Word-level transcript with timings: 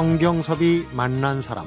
성경섭이 0.00 0.86
만난 0.92 1.42
사람 1.42 1.66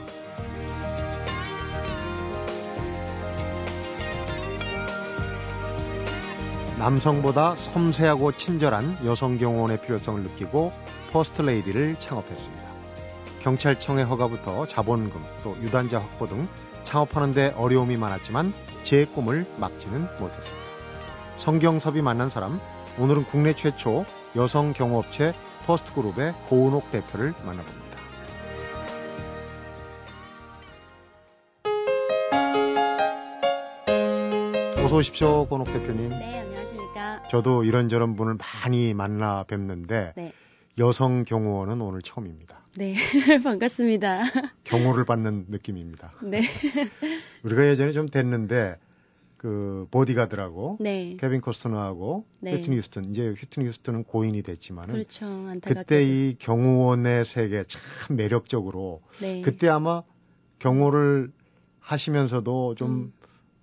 남성보다 6.79 7.55
섬세하고 7.57 8.32
친절한 8.32 8.97
여성 9.05 9.38
경호원의 9.38 9.82
필요성을 9.82 10.23
느끼고 10.23 10.73
퍼스트레이디를 11.11 11.97
창업했습니다. 12.00 12.64
경찰청의 13.43 14.05
허가부터 14.05 14.65
자본금 14.65 15.21
또 15.43 15.55
유단자 15.61 16.00
확보 16.00 16.25
등 16.25 16.47
창업하는데 16.86 17.54
어려움이 17.56 17.97
많았지만 17.97 18.51
제 18.84 19.06
꿈을 19.06 19.45
막지는 19.59 20.07
못했습니다. 20.20 20.64
성경섭이 21.37 22.01
만난 22.01 22.31
사람 22.31 22.59
오늘은 22.97 23.25
국내 23.25 23.54
최초 23.54 24.06
여성 24.36 24.73
경호업체 24.73 25.36
퍼스트그룹의 25.68 26.34
고은옥 26.47 26.89
대표를 26.89 27.36
만나봅니다. 27.45 27.93
어서 34.94 35.00
오십시오, 35.00 35.47
고은옥 35.47 35.73
대표님. 35.73 36.09
네, 36.09 36.42
안녕하십니까. 36.42 37.23
저도 37.23 37.64
이런저런 37.64 38.16
분을 38.16 38.36
많이 38.36 38.94
만나 38.94 39.44
뵙는데 39.44 40.14
네. 40.16 40.34
여성 40.78 41.23
경호원은 41.23 41.81
오늘 41.81 42.03
처음입니다. 42.03 42.64
네, 42.78 42.94
반갑습니다. 43.44 44.22
경호를 44.66 45.06
받는 45.06 45.48
느낌입니다. 45.50 46.14
네. 46.22 46.42
우리가 47.42 47.67
예전에 47.70 47.92
좀 47.92 48.08
됐는데 48.08 48.78
그 49.38 49.88
보디가드라고 49.90 50.78
네. 50.80 51.17
케빈 51.20 51.42
코스트너하고 51.42 52.28
네. 52.42 52.58
휘트니 52.58 52.78
휴스턴 52.78 53.06
이제 53.06 53.30
휘트니 53.30 53.66
휴스턴은 53.70 54.04
고인이 54.04 54.44
됐지만은 54.44 54.94
그렇죠. 54.94 55.26
그때 55.64 56.04
이 56.04 56.36
경호원의 56.38 57.26
세계 57.26 57.64
참 57.64 57.82
매력적으로 58.16 59.02
네. 59.20 59.42
그때 59.42 59.70
아마 59.70 60.04
경호를 60.60 61.32
하시면서도 61.80 62.76
좀 62.76 62.92
음. 62.92 63.14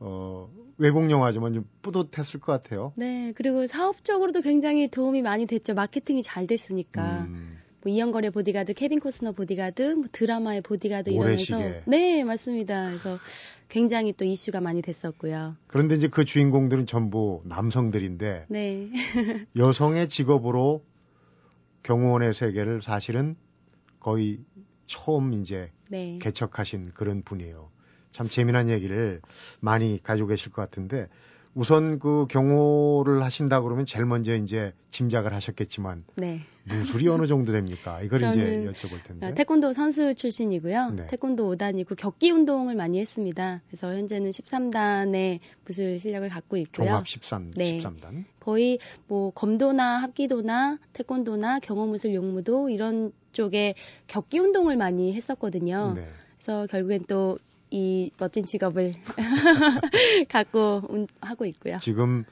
어, 0.00 0.48
외국 0.80 1.10
영화지만 1.10 1.52
좀 1.52 1.68
뿌듯했을 1.82 2.40
것 2.40 2.52
같아요. 2.52 2.92
네, 2.96 3.32
그리고 3.36 3.66
사업적으로도 3.66 4.40
굉장히 4.40 4.88
도움이 4.88 5.20
많이 5.20 5.46
됐죠. 5.46 5.74
마케팅이 5.74 6.22
잘 6.22 6.46
됐으니까. 6.46 7.26
음, 7.28 7.58
뭐 7.82 7.92
이연걸의 7.92 8.30
보디가드, 8.30 8.72
케빈 8.74 8.98
코스너 8.98 9.32
보디가드, 9.32 9.82
뭐 9.94 10.06
드라마의 10.10 10.62
보디가드 10.62 11.10
이러면서 11.10 11.58
모래시계. 11.58 11.82
네, 11.86 12.24
맞습니다. 12.24 12.86
그래서 12.86 13.18
굉장히 13.68 14.14
또 14.14 14.24
이슈가 14.24 14.60
많이 14.60 14.80
됐었고요. 14.80 15.56
그런데 15.66 15.96
이제 15.96 16.08
그 16.08 16.24
주인공들은 16.24 16.86
전부 16.86 17.42
남성들인데 17.44 18.46
네. 18.48 18.90
여성의 19.56 20.08
직업으로 20.08 20.82
경호원의 21.82 22.34
세계를 22.34 22.80
사실은 22.82 23.36
거의 23.98 24.40
처음 24.86 25.34
이제 25.34 25.70
네. 25.90 26.18
개척하신 26.20 26.92
그런 26.94 27.22
분이에요. 27.22 27.70
참 28.12 28.26
재미난 28.26 28.68
얘기를 28.68 29.20
많이 29.60 30.02
가지고 30.02 30.28
계실 30.28 30.52
것 30.52 30.62
같은데 30.62 31.08
우선 31.54 31.98
그 31.98 32.26
경호를 32.28 33.22
하신다 33.22 33.60
그러면 33.60 33.84
제일 33.86 34.06
먼저 34.06 34.36
이제 34.36 34.72
짐작을 34.90 35.34
하셨겠지만 35.34 36.04
네. 36.16 36.42
무술이 36.64 37.08
어느 37.08 37.26
정도 37.26 37.50
됩니까? 37.52 38.00
이걸 38.02 38.20
이제 38.20 38.70
여쭤볼 38.70 39.02
텐데. 39.02 39.26
아, 39.26 39.34
태권도 39.34 39.72
선수 39.72 40.14
출신이고요. 40.14 40.90
네. 40.90 41.06
태권도 41.08 41.56
5단이고 41.56 41.96
격기 41.96 42.30
운동을 42.30 42.76
많이 42.76 43.00
했습니다. 43.00 43.62
그래서 43.66 43.92
현재는 43.92 44.30
13단의 44.30 45.40
무술 45.64 45.98
실력을 45.98 46.28
갖고 46.28 46.56
있고요. 46.58 46.86
종합 46.86 47.08
13, 47.08 47.50
네. 47.56 47.80
13단. 47.80 48.24
거의 48.38 48.78
뭐 49.08 49.30
검도나 49.32 50.02
합기도나 50.02 50.78
태권도나 50.92 51.58
경호 51.60 51.86
무술 51.86 52.14
용무도 52.14 52.68
이런 52.70 53.12
쪽에 53.32 53.74
격기 54.06 54.38
운동을 54.38 54.76
많이 54.76 55.14
했었거든요. 55.14 55.94
네. 55.96 56.08
그래서 56.36 56.66
결국엔 56.68 57.04
또 57.08 57.38
이 57.70 58.10
멋진 58.18 58.44
직업을 58.44 58.94
갖고 60.28 60.82
운- 60.88 61.06
하고 61.20 61.44
있고요. 61.46 61.78
지금 61.80 62.24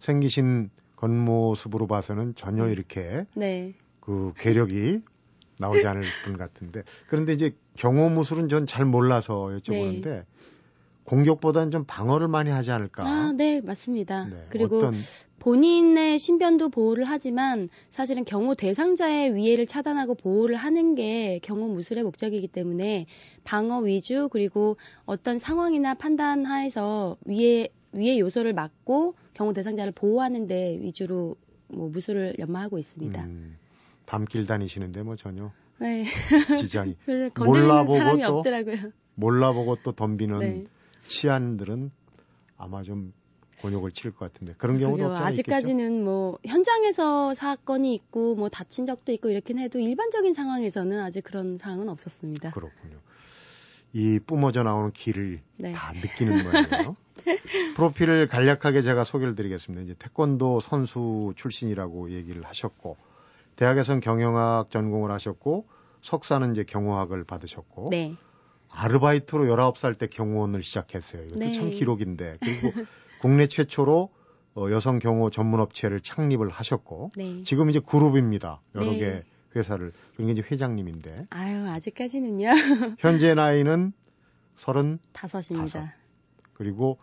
생기신 0.00 0.70
겉모습으로 0.96 1.86
봐서는 1.86 2.34
전혀 2.34 2.68
이렇게 2.68 3.26
네. 3.34 3.74
그 4.00 4.32
괴력이 4.36 5.00
나오지 5.58 5.86
않을 5.86 6.02
분 6.24 6.36
같은데 6.36 6.82
그런데 7.08 7.32
이제 7.32 7.54
경호 7.76 8.10
무술은 8.10 8.48
전 8.48 8.66
잘 8.66 8.84
몰라서 8.84 9.46
여쭤보는데 9.58 10.24
공격보다는 11.04 11.70
좀 11.70 11.84
방어를 11.86 12.28
많이 12.28 12.50
하지 12.50 12.70
않을까? 12.70 13.06
아, 13.06 13.32
네, 13.32 13.60
맞습니다. 13.60 14.24
네, 14.24 14.46
그리고 14.48 14.78
어떤 14.78 14.94
본인의 15.38 16.18
신변도 16.18 16.70
보호를 16.70 17.04
하지만 17.04 17.68
사실은 17.90 18.24
경호 18.24 18.54
대상자의 18.54 19.34
위해를 19.34 19.66
차단하고 19.66 20.14
보호를 20.14 20.56
하는 20.56 20.94
게 20.94 21.38
경호 21.42 21.68
무술의 21.68 22.02
목적이기 22.04 22.48
때문에 22.48 23.06
방어 23.44 23.80
위주 23.80 24.28
그리고 24.32 24.78
어떤 25.04 25.38
상황이나 25.38 25.94
판단 25.94 26.46
하에서 26.46 27.16
위에 27.26 27.68
위의 27.92 28.18
요소를 28.20 28.54
막고 28.54 29.14
경호 29.34 29.52
대상자를 29.52 29.92
보호하는 29.92 30.46
데 30.46 30.78
위주로 30.80 31.36
뭐 31.68 31.88
무술을 31.90 32.36
연마하고 32.38 32.78
있습니다. 32.78 33.22
음, 33.22 33.58
밤길 34.06 34.46
다니시는데 34.46 35.02
뭐 35.02 35.16
전혀 35.16 35.52
네. 35.78 36.04
지장이 36.58 36.96
몰라보고 37.38 37.98
사람이 37.98 38.22
또 38.22 38.38
없더라고요. 38.38 38.92
몰라보고 39.16 39.76
또 39.82 39.92
덤비는 39.92 40.38
네. 40.40 40.64
치안들은 41.06 41.90
아마 42.56 42.82
좀 42.82 43.12
곤욕을 43.60 43.92
치를 43.92 44.12
것 44.12 44.32
같은데 44.32 44.54
그런 44.58 44.78
경우도 44.78 45.04
않겠죠? 45.04 45.24
아직까지는 45.24 46.04
뭐 46.04 46.38
현장에서 46.44 47.34
사건이 47.34 47.94
있고 47.94 48.34
뭐 48.34 48.48
다친 48.48 48.84
적도 48.84 49.12
있고 49.12 49.30
이렇긴 49.30 49.58
해도 49.58 49.78
일반적인 49.78 50.34
상황에서는 50.34 51.00
아직 51.00 51.22
그런 51.22 51.58
상황은 51.58 51.88
없었습니다. 51.88 52.50
그렇군요. 52.50 52.98
이 53.94 54.18
뿜어져 54.18 54.64
나오는 54.64 54.90
길을 54.90 55.40
네. 55.56 55.72
다 55.72 55.92
느끼는 55.92 56.42
모양이에요. 56.42 56.96
프로필을 57.76 58.26
간략하게 58.26 58.82
제가 58.82 59.04
소개를 59.04 59.34
드리겠습니다. 59.36 59.84
이제 59.84 59.94
태권도 59.98 60.60
선수 60.60 61.32
출신이라고 61.36 62.10
얘기를 62.10 62.44
하셨고 62.44 62.96
대학에선 63.56 64.00
경영학 64.00 64.70
전공을 64.70 65.12
하셨고 65.12 65.66
석사는 66.02 66.52
이제 66.52 66.64
경호학을 66.64 67.24
받으셨고 67.24 67.88
네. 67.90 68.16
아르바이트로 68.74 69.44
19살 69.44 69.98
때 69.98 70.06
경호원을 70.06 70.62
시작했어요. 70.62 71.22
이것도 71.24 71.38
네. 71.38 71.52
참 71.52 71.70
기록인데. 71.70 72.36
그리고 72.40 72.72
국내 73.20 73.46
최초로 73.46 74.10
어, 74.56 74.70
여성 74.70 74.98
경호 74.98 75.30
전문 75.30 75.60
업체를 75.60 76.00
창립을 76.00 76.48
하셨고 76.48 77.10
네. 77.16 77.42
지금 77.44 77.70
이제 77.70 77.80
그룹입니다. 77.80 78.60
여러 78.74 78.90
네. 78.92 78.98
개 78.98 79.22
회사를 79.56 79.92
그게 80.16 80.32
이제 80.32 80.42
회장님인데 80.42 81.26
아유, 81.30 81.68
아직까지는요. 81.68 82.48
현재 82.98 83.34
나이는 83.34 83.92
서른 84.56 84.98
다섯입니다. 85.12 85.94
그리고 86.54 86.98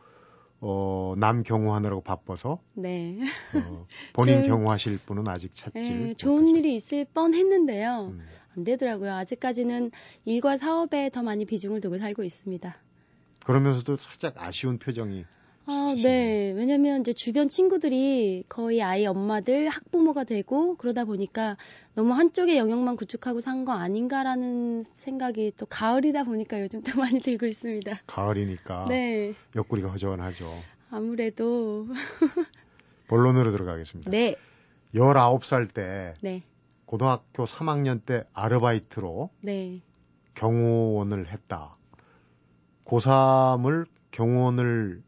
어, 0.62 1.16
남 1.18 1.42
경호하느라고 1.44 2.02
바빠서 2.02 2.60
네. 2.74 3.18
어, 3.54 3.88
본인 4.14 4.42
좋은- 4.44 4.48
경호하실 4.48 5.00
분은 5.08 5.28
아직 5.28 5.56
찾질 5.56 5.82
네, 5.82 6.14
좋은 6.14 6.44
못하셨- 6.46 6.56
일이 6.58 6.76
있을 6.76 7.06
뻔 7.06 7.34
했는데요. 7.34 8.10
음, 8.12 8.26
안 8.56 8.64
되더라고요. 8.64 9.12
아직까지는 9.16 9.92
일과 10.26 10.58
사업에 10.58 11.10
더 11.10 11.24
많이 11.24 11.46
비중을 11.46 11.82
두고 11.82 11.98
살고 11.98 12.24
있습니다. 12.24 12.76
그러면서도 13.44 13.98
살짝 13.98 14.36
아쉬운 14.38 14.78
표정이 14.78 15.26
아. 15.66 15.94
네. 15.96 16.52
왜냐면 16.56 17.02
이제 17.02 17.14
주변 17.14 17.48
친구들이 17.48 18.44
거의 18.50 18.82
아이 18.82 19.06
엄마들 19.06 19.68
학부모가 19.70 20.24
되고 20.24 20.76
그러다 20.76 21.06
보니까 21.06 21.58
너무 21.96 22.14
한쪽의 22.14 22.58
영역만 22.58 22.96
구축하고 22.96 23.40
산 23.42 23.62
거 23.66 23.74
아닌가라는 23.74 24.82
생각이 24.84 25.52
또 25.58 25.66
가을이다 25.68 26.24
보니까 26.24 26.60
요즘 26.62 26.82
또 26.82 26.98
많이 27.00 27.20
들고 27.20 27.46
있습니다. 27.46 28.00
가을이니까 28.08 28.86
네. 28.90 29.34
옆구리가 29.56 29.90
허전하죠. 29.90 30.46
아무래도 30.90 31.88
본론으로 33.08 33.52
들어가겠습니다. 33.52 34.10
네. 34.10 34.36
19살 34.96 35.72
때 35.74 36.16
네. 36.22 36.44
고등학교 36.86 37.46
3학년 37.46 38.04
때 38.04 38.24
아르바이트로 38.34 39.30
네. 39.44 39.82
경호원을 40.34 41.28
했다. 41.32 41.78
고3을 42.86 43.86
경호원을 44.12 45.04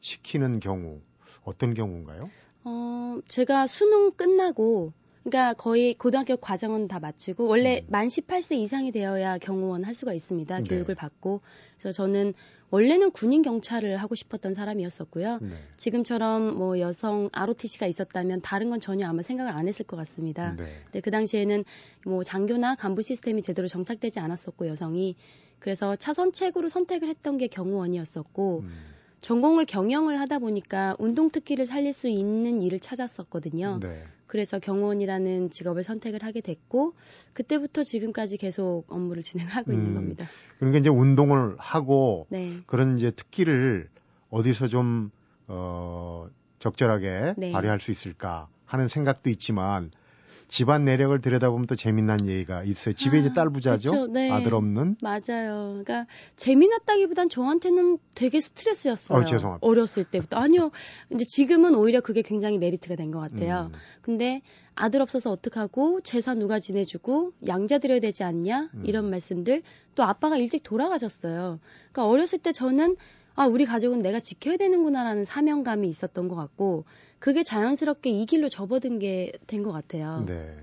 시키는 0.00 0.60
경우 0.60 1.00
어떤 1.44 1.74
경우인가요? 1.74 2.30
어, 2.64 3.18
제가 3.28 3.66
수능 3.66 4.12
끝나고 4.12 4.92
그러니까 5.24 5.54
거의 5.54 5.94
고등학교 5.94 6.36
과정은 6.36 6.88
다 6.88 7.00
마치고 7.00 7.46
원래 7.46 7.80
음. 7.80 7.86
만 7.90 8.08
18세 8.08 8.56
이상이 8.56 8.92
되어야 8.92 9.38
경호원 9.38 9.84
할 9.84 9.94
수가 9.94 10.14
있습니다. 10.14 10.58
네. 10.58 10.64
교육을 10.64 10.94
받고. 10.94 11.42
그래서 11.78 11.92
저는 11.92 12.34
원래는 12.70 13.10
군인 13.12 13.42
경찰을 13.42 13.96
하고 13.96 14.14
싶었던 14.14 14.54
사람이었었고요. 14.54 15.38
네. 15.40 15.48
지금처럼 15.76 16.56
뭐 16.56 16.78
여성 16.80 17.28
ROTC가 17.32 17.86
있었다면 17.86 18.42
다른 18.42 18.70
건 18.70 18.80
전혀 18.80 19.06
아마 19.06 19.22
생각을 19.22 19.52
안 19.52 19.68
했을 19.68 19.86
것 19.86 19.96
같습니다. 19.96 20.54
네. 20.56 20.64
근데 20.84 21.00
그 21.00 21.10
당시에는 21.10 21.64
뭐 22.04 22.22
장교나 22.22 22.74
간부 22.76 23.02
시스템이 23.02 23.42
제대로 23.42 23.68
정착되지 23.68 24.20
않았었고 24.20 24.66
여성이 24.66 25.16
그래서 25.58 25.96
차선책으로 25.96 26.68
선택을 26.68 27.08
했던 27.08 27.36
게 27.36 27.48
경호원이었었고 27.48 28.60
음, 28.60 28.70
전공을 29.20 29.64
경영을 29.66 30.20
하다 30.20 30.38
보니까 30.38 30.94
운동 30.98 31.30
특기를 31.30 31.66
살릴 31.66 31.92
수 31.92 32.08
있는 32.08 32.62
일을 32.62 32.80
찾았었거든요. 32.80 33.80
네. 33.80 34.04
그래서 34.26 34.58
경호원이라는 34.58 35.50
직업을 35.50 35.82
선택을 35.82 36.22
하게 36.22 36.40
됐고 36.40 36.94
그때부터 37.32 37.82
지금까지 37.82 38.36
계속 38.36 38.84
업무를 38.88 39.22
진행하고 39.24 39.72
음, 39.72 39.74
있는 39.74 39.94
겁니다. 39.94 40.26
그러니까 40.58 40.78
이제 40.78 40.88
운동을 40.90 41.56
하고 41.58 42.26
네. 42.28 42.60
그런 42.66 42.98
이제 42.98 43.10
특기를 43.10 43.88
어디서 44.30 44.68
좀 44.68 45.10
어, 45.46 46.28
적절하게 46.58 47.34
네. 47.38 47.52
발휘할 47.52 47.80
수 47.80 47.90
있을까 47.90 48.48
하는 48.66 48.88
생각도 48.88 49.30
있지만 49.30 49.90
집안 50.48 50.84
내력을 50.84 51.20
들여다보면 51.20 51.66
또 51.66 51.76
재미난 51.76 52.26
얘기가 52.26 52.62
있어요. 52.64 52.94
집에 52.94 53.18
아, 53.18 53.20
이제 53.20 53.32
딸 53.34 53.50
부자죠. 53.50 54.06
네. 54.08 54.30
아들 54.30 54.54
없는. 54.54 54.96
맞아요. 55.02 55.82
그러니까 55.84 56.06
재미났다기보단 56.36 57.28
저한테는 57.28 57.98
되게 58.14 58.40
스트레스였어요. 58.40 59.18
어, 59.18 59.24
죄송합니다. 59.24 59.66
어렸을 59.66 60.04
때부터. 60.04 60.38
아니요. 60.38 60.70
이제 61.12 61.24
지금은 61.24 61.74
오히려 61.74 62.00
그게 62.00 62.22
굉장히 62.22 62.58
메리트가 62.58 62.96
된 62.96 63.10
것 63.10 63.20
같아요. 63.20 63.70
음. 63.72 63.78
근데 64.02 64.42
아들 64.74 65.02
없어서 65.02 65.30
어떡하고 65.30 66.00
재산 66.02 66.38
누가 66.38 66.58
지내주고 66.60 67.32
양자 67.46 67.78
드려야 67.78 68.00
되지 68.00 68.22
않냐 68.24 68.70
음. 68.74 68.82
이런 68.86 69.10
말씀들 69.10 69.62
또 69.94 70.02
아빠가 70.04 70.36
일찍 70.36 70.62
돌아가셨어요. 70.62 71.58
그러니까 71.92 72.06
어렸을 72.06 72.38
때 72.38 72.52
저는 72.52 72.96
아 73.34 73.46
우리 73.46 73.66
가족은 73.66 73.98
내가 74.00 74.20
지켜야 74.20 74.56
되는구나라는 74.56 75.24
사명감이 75.24 75.88
있었던 75.88 76.28
것 76.28 76.36
같고 76.36 76.84
그게 77.18 77.42
자연스럽게 77.42 78.10
이 78.10 78.26
길로 78.26 78.48
접어든 78.48 78.98
게 78.98 79.32
된 79.46 79.62
것 79.62 79.72
같아요. 79.72 80.24
네. 80.26 80.56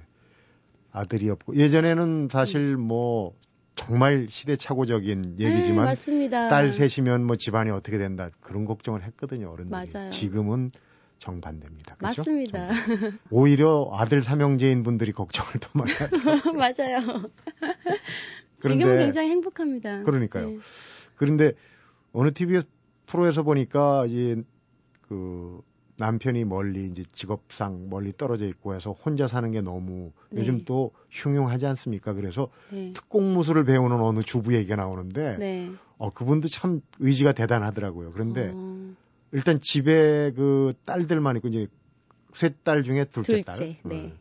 아들이 0.91 1.29
없고 1.29 1.55
예전에는 1.57 2.29
사실 2.31 2.75
음. 2.75 2.81
뭐 2.81 3.33
정말 3.75 4.27
시대착오적인 4.29 5.35
네, 5.37 5.45
얘기지만 5.45 5.93
네, 5.93 6.29
딸 6.29 6.71
셋이면 6.71 7.25
뭐 7.25 7.35
집안이 7.35 7.69
어떻게 7.71 7.97
된다 7.97 8.29
그런 8.39 8.63
걱정을 8.65 9.03
했거든요 9.03 9.51
어른들이. 9.51 9.69
맞아요. 9.93 10.09
지금은 10.09 10.69
정반대입니다. 11.19 11.95
그렇죠? 11.95 12.21
맞습니다. 12.21 12.73
정반대. 12.73 13.17
오히려 13.29 13.89
아들 13.93 14.21
삼형제인 14.23 14.83
분들이 14.83 15.11
걱정을 15.11 15.51
더 15.59 15.69
많이 15.73 15.91
하죠. 15.91 16.15
맞아요. 16.55 17.29
지금은 18.61 18.97
굉장히 18.99 19.29
행복합니다. 19.31 20.03
그러니까요. 20.03 20.47
네. 20.49 20.57
그런데 21.15 21.51
어느 22.13 22.31
TV 22.31 22.61
프로에서 23.05 23.43
보니까 23.43 24.05
이제 24.07 24.41
그 25.01 25.61
남편이 25.97 26.43
멀리 26.45 26.85
이제 26.85 27.03
직업상 27.13 27.89
멀리 27.89 28.11
떨어져 28.15 28.45
있고 28.45 28.75
해서 28.75 28.91
혼자 28.91 29.27
사는 29.27 29.49
게 29.51 29.61
너무 29.61 30.11
네. 30.29 30.41
요즘 30.41 30.65
또 30.65 30.91
흉흉하지 31.11 31.65
않습니까? 31.67 32.13
그래서 32.13 32.49
네. 32.71 32.91
특공 32.93 33.33
무술을 33.33 33.63
배우는 33.63 33.99
어느 34.01 34.21
주부 34.21 34.53
얘기가 34.53 34.75
나오는데 34.75 35.37
네. 35.37 35.71
어 35.97 36.11
그분도 36.11 36.49
참 36.49 36.81
의지가 36.99 37.31
대단하더라고요. 37.33 38.11
그런데 38.11 38.51
어. 38.53 38.93
일단 39.31 39.59
집에 39.61 40.31
그 40.35 40.73
딸들만 40.85 41.37
있고 41.37 41.47
이제 41.47 41.67
셋딸 42.33 42.83
중에 42.83 43.05
둘째, 43.05 43.43
둘째 43.43 43.43
딸. 43.43 43.57
네. 43.59 43.79
네. 43.83 44.13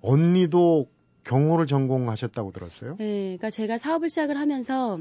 언니도 0.00 0.88
경호를 1.24 1.66
전공하셨다고 1.66 2.52
들었어요? 2.52 2.96
네, 2.98 3.36
그러니까 3.36 3.50
제가 3.50 3.78
사업을 3.78 4.08
시작을 4.08 4.36
하면서 4.36 4.98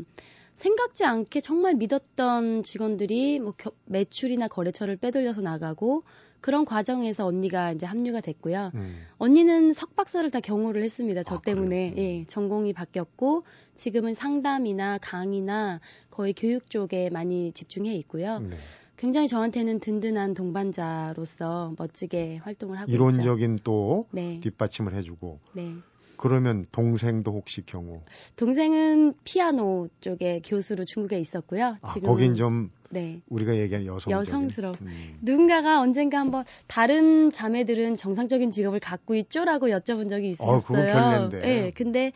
생각지 0.55 1.05
않게 1.05 1.41
정말 1.41 1.75
믿었던 1.75 2.63
직원들이 2.63 3.39
뭐 3.39 3.53
겨, 3.57 3.71
매출이나 3.85 4.47
거래처를 4.47 4.95
빼돌려서 4.97 5.41
나가고 5.41 6.03
그런 6.41 6.63
과정에서 6.63 7.25
언니가 7.25 7.71
이제 7.71 7.85
합류가 7.85 8.21
됐고요. 8.21 8.71
음. 8.75 8.97
언니는 9.17 9.73
석박사를 9.73 10.29
다 10.29 10.39
경호를 10.39 10.83
했습니다. 10.83 11.23
저 11.23 11.35
아, 11.35 11.41
때문에? 11.41 11.93
예, 11.97 12.25
전공이 12.27 12.73
바뀌었고 12.73 13.43
지금은 13.75 14.13
상담이나 14.13 14.99
강의나 14.99 15.79
거의 16.11 16.33
교육 16.33 16.69
쪽에 16.69 17.09
많이 17.09 17.51
집중해 17.51 17.93
있고요. 17.95 18.39
네. 18.39 18.55
굉장히 18.97 19.27
저한테는 19.27 19.79
든든한 19.79 20.35
동반자로서 20.35 21.73
멋지게 21.77 22.37
활동을 22.37 22.79
하고 22.79 22.91
이론적인 22.91 23.53
있죠. 23.55 23.63
또 23.63 24.07
네. 24.11 24.39
뒷받침을 24.39 24.93
해주고 24.93 25.39
네. 25.53 25.73
그러면 26.17 26.65
동생도 26.71 27.31
혹시 27.31 27.65
경우? 27.65 28.01
동생은 28.35 29.13
피아노 29.23 29.89
쪽에 30.01 30.41
교수로 30.43 30.85
중국에 30.85 31.19
있었고요. 31.19 31.77
아, 31.81 31.93
지금 31.93 32.07
거긴 32.07 32.35
좀 32.35 32.71
네. 32.89 33.21
우리가 33.29 33.57
얘기하는 33.57 33.87
여성 33.87 34.11
여성스러워. 34.11 34.75
음. 34.81 35.17
누군가가 35.21 35.81
언젠가 35.81 36.19
한번 36.19 36.45
다른 36.67 37.31
자매들은 37.31 37.97
정상적인 37.97 38.51
직업을 38.51 38.79
갖고 38.79 39.15
있죠라고 39.15 39.67
여쭤본 39.67 40.09
적이 40.09 40.29
있었어요. 40.29 40.57
어, 40.57 40.61
그건 40.61 40.87
결례인데. 40.87 41.39
네, 41.41 41.71
근데 41.71 42.11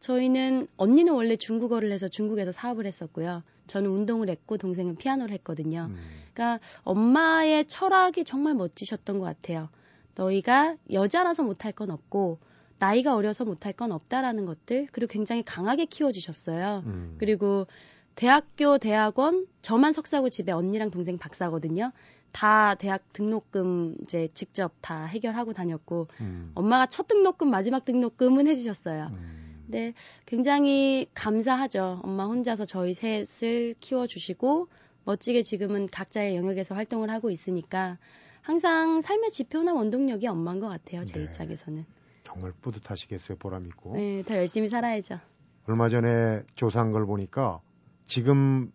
저희는 0.00 0.66
언니는 0.76 1.12
원래 1.12 1.36
중국어를 1.36 1.92
해서 1.92 2.08
중국에서 2.08 2.50
사업을 2.50 2.86
했었고요. 2.86 3.42
저는 3.68 3.90
운동을 3.90 4.28
했고 4.28 4.56
동생은 4.56 4.96
피아노를 4.96 5.32
했거든요. 5.34 5.88
음. 5.90 5.96
그러니까 6.34 6.64
엄마의 6.82 7.66
철학이 7.66 8.24
정말 8.24 8.54
멋지셨던 8.54 9.18
것 9.18 9.24
같아요. 9.24 9.68
너희가 10.16 10.76
여자라서 10.90 11.42
못할 11.42 11.72
건 11.72 11.90
없고 11.90 12.38
나이가 12.82 13.14
어려서 13.14 13.44
못할 13.44 13.72
건 13.72 13.92
없다라는 13.92 14.44
것들 14.44 14.88
그리고 14.90 15.12
굉장히 15.12 15.44
강하게 15.44 15.84
키워주셨어요. 15.84 16.82
음. 16.84 17.14
그리고 17.16 17.68
대학교, 18.16 18.76
대학원 18.78 19.46
저만 19.62 19.92
석사고 19.92 20.28
집에 20.30 20.50
언니랑 20.50 20.90
동생 20.90 21.16
박사거든요. 21.16 21.92
다 22.32 22.74
대학 22.74 23.12
등록금 23.12 23.98
이제 24.02 24.28
직접 24.34 24.72
다 24.80 25.04
해결하고 25.04 25.52
다녔고 25.52 26.08
음. 26.22 26.50
엄마가 26.56 26.86
첫 26.86 27.06
등록금 27.06 27.48
마지막 27.48 27.84
등록금은 27.84 28.48
해주셨어요. 28.48 29.10
음. 29.12 29.62
근데 29.66 29.94
굉장히 30.26 31.06
감사하죠. 31.14 32.00
엄마 32.02 32.26
혼자서 32.26 32.64
저희 32.64 32.94
셋을 32.94 33.76
키워주시고 33.78 34.66
멋지게 35.04 35.42
지금은 35.42 35.86
각자의 35.88 36.34
영역에서 36.34 36.74
활동을 36.74 37.10
하고 37.10 37.30
있으니까 37.30 37.98
항상 38.40 39.00
삶의 39.00 39.30
지표나 39.30 39.72
원동력이 39.72 40.26
엄마인 40.26 40.58
것 40.58 40.66
같아요. 40.66 41.04
제 41.04 41.20
네. 41.20 41.24
입장에서는. 41.24 42.01
정말 42.32 42.52
뿌듯하시겠어요. 42.60 43.38
보람 43.38 43.66
있고. 43.66 43.94
네, 43.94 44.22
더 44.22 44.36
열심히 44.36 44.68
살아야죠. 44.68 45.18
얼마 45.66 45.88
전에 45.88 46.42
조사한 46.54 46.90
걸 46.90 47.06
보니까 47.06 47.60
지금 48.06 48.72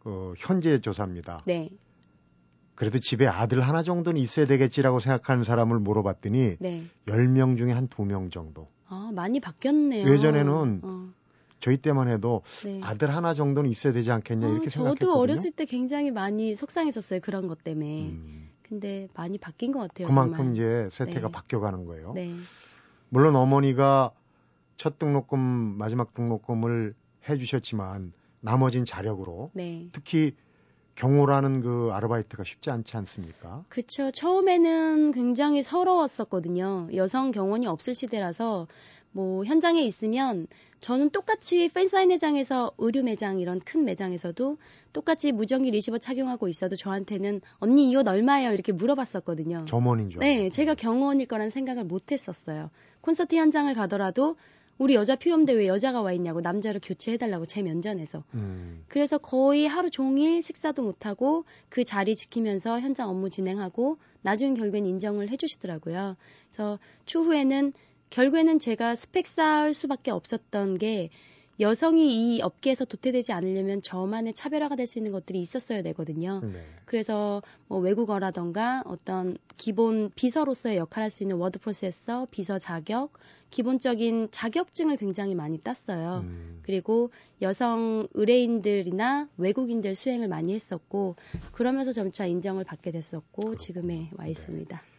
그 0.00 0.34
현재 0.36 0.78
조사입니다. 0.80 1.40
네. 1.46 1.70
그래도 2.74 2.98
집에 2.98 3.26
아들 3.26 3.60
하나 3.60 3.82
정도는 3.82 4.20
있어야 4.20 4.46
되겠지라고 4.46 4.98
생각하는 4.98 5.44
사람을 5.44 5.78
물어봤더니 5.78 6.56
네. 6.58 6.84
10명 7.06 7.56
중에 7.56 7.72
한 7.72 7.88
2명 7.88 8.30
정도. 8.30 8.68
아, 8.86 9.10
많이 9.14 9.40
바뀌었네요. 9.40 10.08
예전에는 10.12 10.80
어. 10.82 11.08
저희 11.60 11.78
때만 11.78 12.08
해도 12.08 12.42
네. 12.64 12.80
아들 12.82 13.14
하나 13.14 13.32
정도는 13.32 13.70
있어야 13.70 13.92
되지 13.92 14.10
않겠냐 14.10 14.48
이렇게 14.48 14.66
어, 14.66 14.70
생각했거든요. 14.70 15.08
저도 15.08 15.18
어렸을 15.18 15.50
때 15.52 15.64
굉장히 15.64 16.10
많이 16.10 16.54
속상했었어요. 16.54 17.20
그런 17.20 17.46
것 17.46 17.64
때문에. 17.64 18.08
음. 18.08 18.50
근데 18.62 19.08
많이 19.14 19.38
바뀐 19.38 19.72
것 19.72 19.78
같아요. 19.80 20.08
그만큼 20.08 20.36
정말. 20.36 20.54
이제 20.54 20.88
세태가 20.90 21.28
네. 21.28 21.32
바뀌어가는 21.32 21.84
거예요. 21.86 22.12
네. 22.14 22.34
물론 23.08 23.36
어머니가 23.36 24.12
첫 24.76 24.98
등록금, 24.98 25.38
마지막 25.38 26.14
등록금을 26.14 26.94
해주셨지만 27.28 28.12
나머진 28.40 28.84
자력으로 28.84 29.50
네. 29.54 29.88
특히 29.92 30.36
경호라는 30.96 31.60
그 31.60 31.90
아르바이트가 31.92 32.44
쉽지 32.44 32.70
않지 32.70 32.96
않습니까? 32.98 33.64
그렇죠. 33.68 34.10
처음에는 34.12 35.12
굉장히 35.12 35.62
서러웠었거든요. 35.62 36.88
여성 36.94 37.30
경원이 37.32 37.66
없을 37.66 37.94
시대라서 37.94 38.68
뭐 39.14 39.44
현장에 39.44 39.80
있으면 39.82 40.48
저는 40.80 41.10
똑같이 41.10 41.68
팬사인회장에서 41.72 42.72
의류 42.78 43.04
매장 43.04 43.38
이런 43.38 43.60
큰 43.60 43.84
매장에서도 43.84 44.58
똑같이 44.92 45.30
무전기 45.32 45.70
리시버 45.70 45.98
착용하고 45.98 46.48
있어도 46.48 46.74
저한테는 46.76 47.40
언니 47.58 47.88
이 47.90 47.96
옷 47.96 48.06
얼마예요 48.08 48.52
이렇게 48.52 48.72
물어봤었거든요. 48.72 49.64
점원인 49.66 50.10
줄. 50.10 50.18
네, 50.20 50.50
제가 50.50 50.74
경호원일 50.74 51.26
거란 51.26 51.50
생각을 51.50 51.84
못 51.84 52.10
했었어요. 52.12 52.70
콘서트 53.00 53.36
현장을 53.36 53.72
가더라도 53.72 54.36
우리 54.76 54.96
여자 54.96 55.14
필요 55.14 55.34
없는데 55.34 55.52
왜 55.52 55.68
여자가 55.68 56.02
와 56.02 56.12
있냐고 56.12 56.40
남자를 56.40 56.80
교체해달라고 56.82 57.46
제 57.46 57.62
면전에서. 57.62 58.24
음. 58.34 58.84
그래서 58.88 59.18
거의 59.18 59.68
하루 59.68 59.88
종일 59.88 60.42
식사도 60.42 60.82
못하고 60.82 61.44
그 61.68 61.84
자리 61.84 62.16
지키면서 62.16 62.80
현장 62.80 63.08
업무 63.08 63.30
진행하고 63.30 63.98
나중 64.22 64.54
결국엔 64.54 64.84
인정을 64.84 65.30
해주시더라고요. 65.30 66.16
그래서 66.48 66.80
추후에는 67.06 67.72
결국에는 68.14 68.60
제가 68.60 68.94
스펙 68.94 69.26
쌓을 69.26 69.74
수밖에 69.74 70.12
없었던 70.12 70.78
게 70.78 71.10
여성이 71.58 72.36
이 72.36 72.42
업계에서 72.42 72.84
도태되지 72.84 73.32
않으려면 73.32 73.82
저만의 73.82 74.34
차별화가 74.34 74.76
될 74.76 74.86
수 74.86 75.00
있는 75.00 75.10
것들이 75.10 75.40
있었어야 75.40 75.82
되거든요. 75.82 76.40
네. 76.44 76.64
그래서 76.84 77.42
뭐 77.66 77.80
외국어라던가 77.80 78.82
어떤 78.86 79.36
기본 79.56 80.10
비서로서의 80.14 80.76
역할을 80.76 81.04
할 81.04 81.10
수 81.10 81.24
있는 81.24 81.36
워드 81.36 81.58
프로세서, 81.58 82.28
비서 82.30 82.58
자격, 82.60 83.12
기본적인 83.50 84.28
자격증을 84.30 84.96
굉장히 84.96 85.34
많이 85.34 85.58
땄어요. 85.58 86.20
음. 86.24 86.60
그리고 86.62 87.10
여성 87.42 88.06
의뢰인들이나 88.14 89.28
외국인들 89.38 89.96
수행을 89.96 90.28
많이 90.28 90.54
했었고 90.54 91.16
그러면서 91.50 91.92
점차 91.92 92.26
인정을 92.26 92.62
받게 92.62 92.92
됐었고 92.92 93.42
그렇구나. 93.42 93.56
지금에 93.58 94.10
와 94.16 94.26
있습니다. 94.26 94.76
네. 94.76 94.93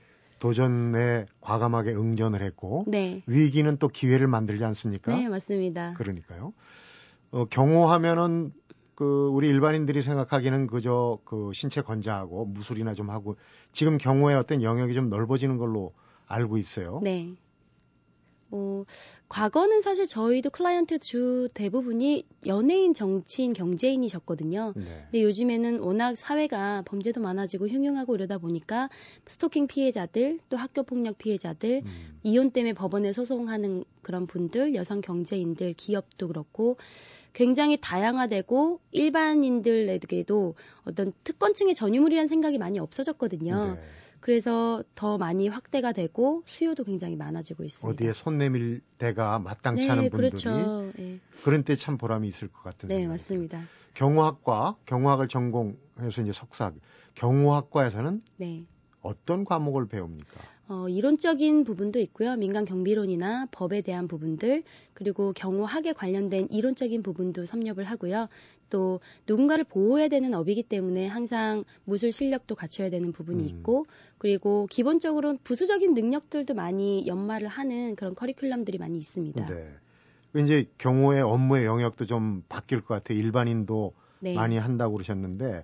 도전에 0.46 1.26
과감하게 1.42 1.96
응전을 1.96 2.44
했고 2.44 2.84
네. 2.86 3.24
위기는 3.26 3.78
또 3.78 3.88
기회를 3.88 4.28
만들지 4.28 4.64
않습니까? 4.64 5.18
네, 5.18 5.28
맞습니다. 5.28 5.94
그러니까요. 5.98 6.54
어, 7.32 7.46
경호하면은 7.46 8.54
그 8.94 9.28
우리 9.34 9.48
일반인들이 9.48 10.04
생각하기는 10.04 10.68
그저 10.68 11.18
그 11.26 11.50
신체 11.56 11.82
건장하고 11.82 12.46
무술이나 12.46 12.94
좀 12.94 13.10
하고 13.10 13.38
지금 13.72 13.98
경우에 13.98 14.36
어떤 14.36 14.62
영역이 14.62 14.94
좀 14.94 15.10
넓어지는 15.10 15.58
걸로 15.58 15.96
알고 16.28 16.60
있어요. 16.60 17.00
네. 17.02 17.34
뭐 18.50 18.86
과거는 19.28 19.82
사실 19.82 20.08
저희도 20.08 20.50
클라이언트 20.52 21.00
주 21.00 21.48
대부분이 21.54 22.26
연예인, 22.46 22.94
정치인, 22.94 23.54
경제인이셨거든요. 23.54 24.74
네. 24.76 24.84
근데 25.12 25.24
요즘에는 25.24 25.80
워낙 25.80 26.16
사회가 26.16 26.84
범죄도 26.86 27.22
많아지고 27.22 27.68
흉흉하고 27.68 28.16
이러다 28.16 28.38
보니까 28.38 28.90
스토킹 29.26 29.68
피해자들, 29.68 30.40
또 30.50 30.58
학교 30.58 30.84
폭력 30.84 31.18
피해자들, 31.18 31.82
음. 31.86 32.20
이혼 32.24 32.52
때문에 32.52 32.74
법원에 32.74 33.14
소송하는 33.14 33.84
그런 34.02 34.28
분들, 34.28 34.76
여성 34.76 35.02
경제인들, 35.02 35.74
기업도 35.74 36.28
그렇고 36.28 36.78
굉장히 37.34 37.78
다양화되고 37.82 38.80
일반인들에게도 38.92 40.56
어떤 40.86 41.12
특권층의 41.24 41.76
전유물이라는 41.76 42.30
생각이 42.30 42.58
많이 42.58 42.80
없어졌거든요. 42.80 43.76
네. 43.76 43.82
그래서 44.26 44.84
더 44.96 45.20
많이 45.20 45.48
확대가 45.48 45.92
되고 45.92 46.42
수요도 46.48 46.84
굉장히 46.84 47.16
많아지고 47.16 47.64
있습니다. 47.64 47.88
어디에 47.88 48.12
손 48.12 48.40
내밀 48.40 48.82
때가 48.98 49.38
마땅치 49.38 49.86
네, 49.86 49.92
않은 49.92 50.10
분들이 50.10 50.30
그렇죠. 50.32 50.92
네. 50.98 51.20
그런 51.44 51.62
때 51.64 51.76
참 51.76 52.00
보람이 52.00 52.28
있을 52.28 52.48
것 52.48 52.64
같은 52.64 52.90
네, 52.90 53.06
맞습니다. 53.06 53.62
경호학과 53.94 54.78
경호학을 54.88 55.28
전공해서 55.28 56.24
이제 56.24 56.32
석사 56.32 56.72
경호학과에서는 57.14 58.24
네. 58.38 58.66
어떤 59.02 59.46
과목을 59.46 59.88
배웁니까? 59.88 60.42
어, 60.68 60.90
이론적인 60.90 61.64
부분도 61.64 62.00
있고요. 62.00 62.36
민간 62.36 62.66
경비론이나 62.66 63.48
법에 63.52 63.82
대한 63.82 64.08
부분들, 64.08 64.64
그리고 64.94 65.32
경호학에 65.34 65.94
관련된 65.94 66.48
이론적인 66.50 67.04
부분도 67.04 67.46
섭렵을 67.46 67.84
하고요. 67.84 68.28
또 68.72 69.00
누군가를 69.28 69.64
보호해야 69.64 70.08
되는 70.08 70.34
업이기 70.34 70.64
때문에 70.64 71.08
항상 71.08 71.66
무술 71.84 72.12
실력도 72.12 72.56
갖춰야 72.56 72.90
되는 72.90 73.12
부분이 73.12 73.44
음. 73.44 73.48
있고, 73.48 73.86
그리고 74.18 74.68
기본적으로 74.72 75.38
부수적인 75.44 75.94
능력들도 75.94 76.56
많이 76.56 77.06
연마를 77.06 77.48
하는 77.48 77.96
그런 77.96 78.16
커리큘럼들이 78.16 78.80
많이 78.80 78.98
있습니다. 78.98 79.46
네. 79.46 79.70
이제 80.38 80.68
경호의 80.80 81.22
업무의 81.22 81.66
영역도 81.66 82.08
좀 82.08 82.44
바뀔 82.50 82.82
것 82.82 82.96
같아요. 82.96 83.20
일반인도 83.20 83.94
네. 84.20 84.34
많이 84.34 84.58
한다고 84.58 84.94
그러셨는데, 84.94 85.64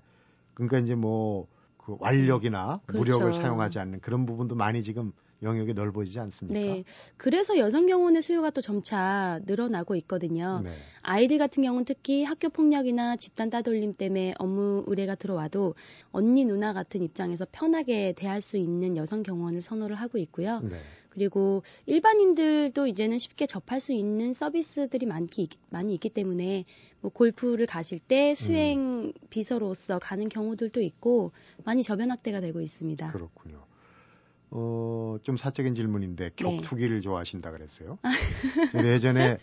그러니까 0.54 0.78
이제 0.78 0.94
뭐 0.94 1.48
그 1.86 1.96
완력이나 2.00 2.82
그렇죠. 2.86 3.00
무력을 3.00 3.34
사용하지 3.34 3.80
않는 3.80 4.00
그런 4.02 4.26
부분도 4.26 4.56
많이 4.56 4.84
지금 4.84 5.14
영역이 5.42 5.74
넓어지지 5.74 6.20
않습니까? 6.20 6.60
네. 6.60 6.84
그래서 7.18 7.58
여성 7.58 7.88
경호원의 7.88 8.22
수요가 8.22 8.52
또 8.52 8.62
점차 8.62 9.40
늘어나고 9.46 9.96
있거든요. 9.98 10.62
네. 10.64 10.72
아이들 11.02 11.40
같은 11.40 11.64
경우는 11.64 11.86
특히 11.86 12.24
학교 12.24 12.50
폭력이나 12.50 13.16
집단 13.16 13.50
따돌림 13.50 13.94
때문에 13.94 14.36
업무 14.38 14.84
의뢰가 14.86 15.16
들어와도 15.16 15.74
언니 16.12 16.46
누나 16.46 16.74
같은 16.74 17.02
입장에서 17.02 17.48
편하게 17.52 18.14
대할 18.14 18.42
수 18.42 18.58
있는 18.58 18.98
여성 18.98 19.24
경호원을 19.24 19.62
선호를 19.62 19.96
하고 19.96 20.20
있고요. 20.20 20.60
네. 20.62 20.78
그리고 21.12 21.64
일반인들도 21.86 22.88
이제는 22.88 23.20
쉽게 23.20 23.46
접할 23.46 23.80
수 23.80 23.94
있는 23.94 24.34
서비스들이 24.34 25.06
많기, 25.06 25.50
많이 25.70 25.94
있기 25.94 26.10
때문에 26.10 26.66
뭐 27.02 27.12
골프를 27.12 27.66
가실 27.66 28.00
때 28.00 28.34
수행 28.34 28.80
음. 28.80 29.14
비서로서 29.30 30.00
가는 30.00 30.28
경우들도 30.28 30.82
있고 30.82 31.32
많이 31.64 31.84
저변 31.84 32.12
확대가 32.12 32.42
되고 32.42 32.62
있습니다. 32.62 33.12
그렇군요. 33.12 33.66
어, 34.50 35.18
좀 35.24 35.38
사적인 35.38 35.76
질문인데 35.76 36.30
네. 36.30 36.36
격투기를 36.36 36.98
네. 36.98 37.02
좋아하신다 37.02 37.52
그랬어요. 37.52 38.00
예전에 38.84 39.38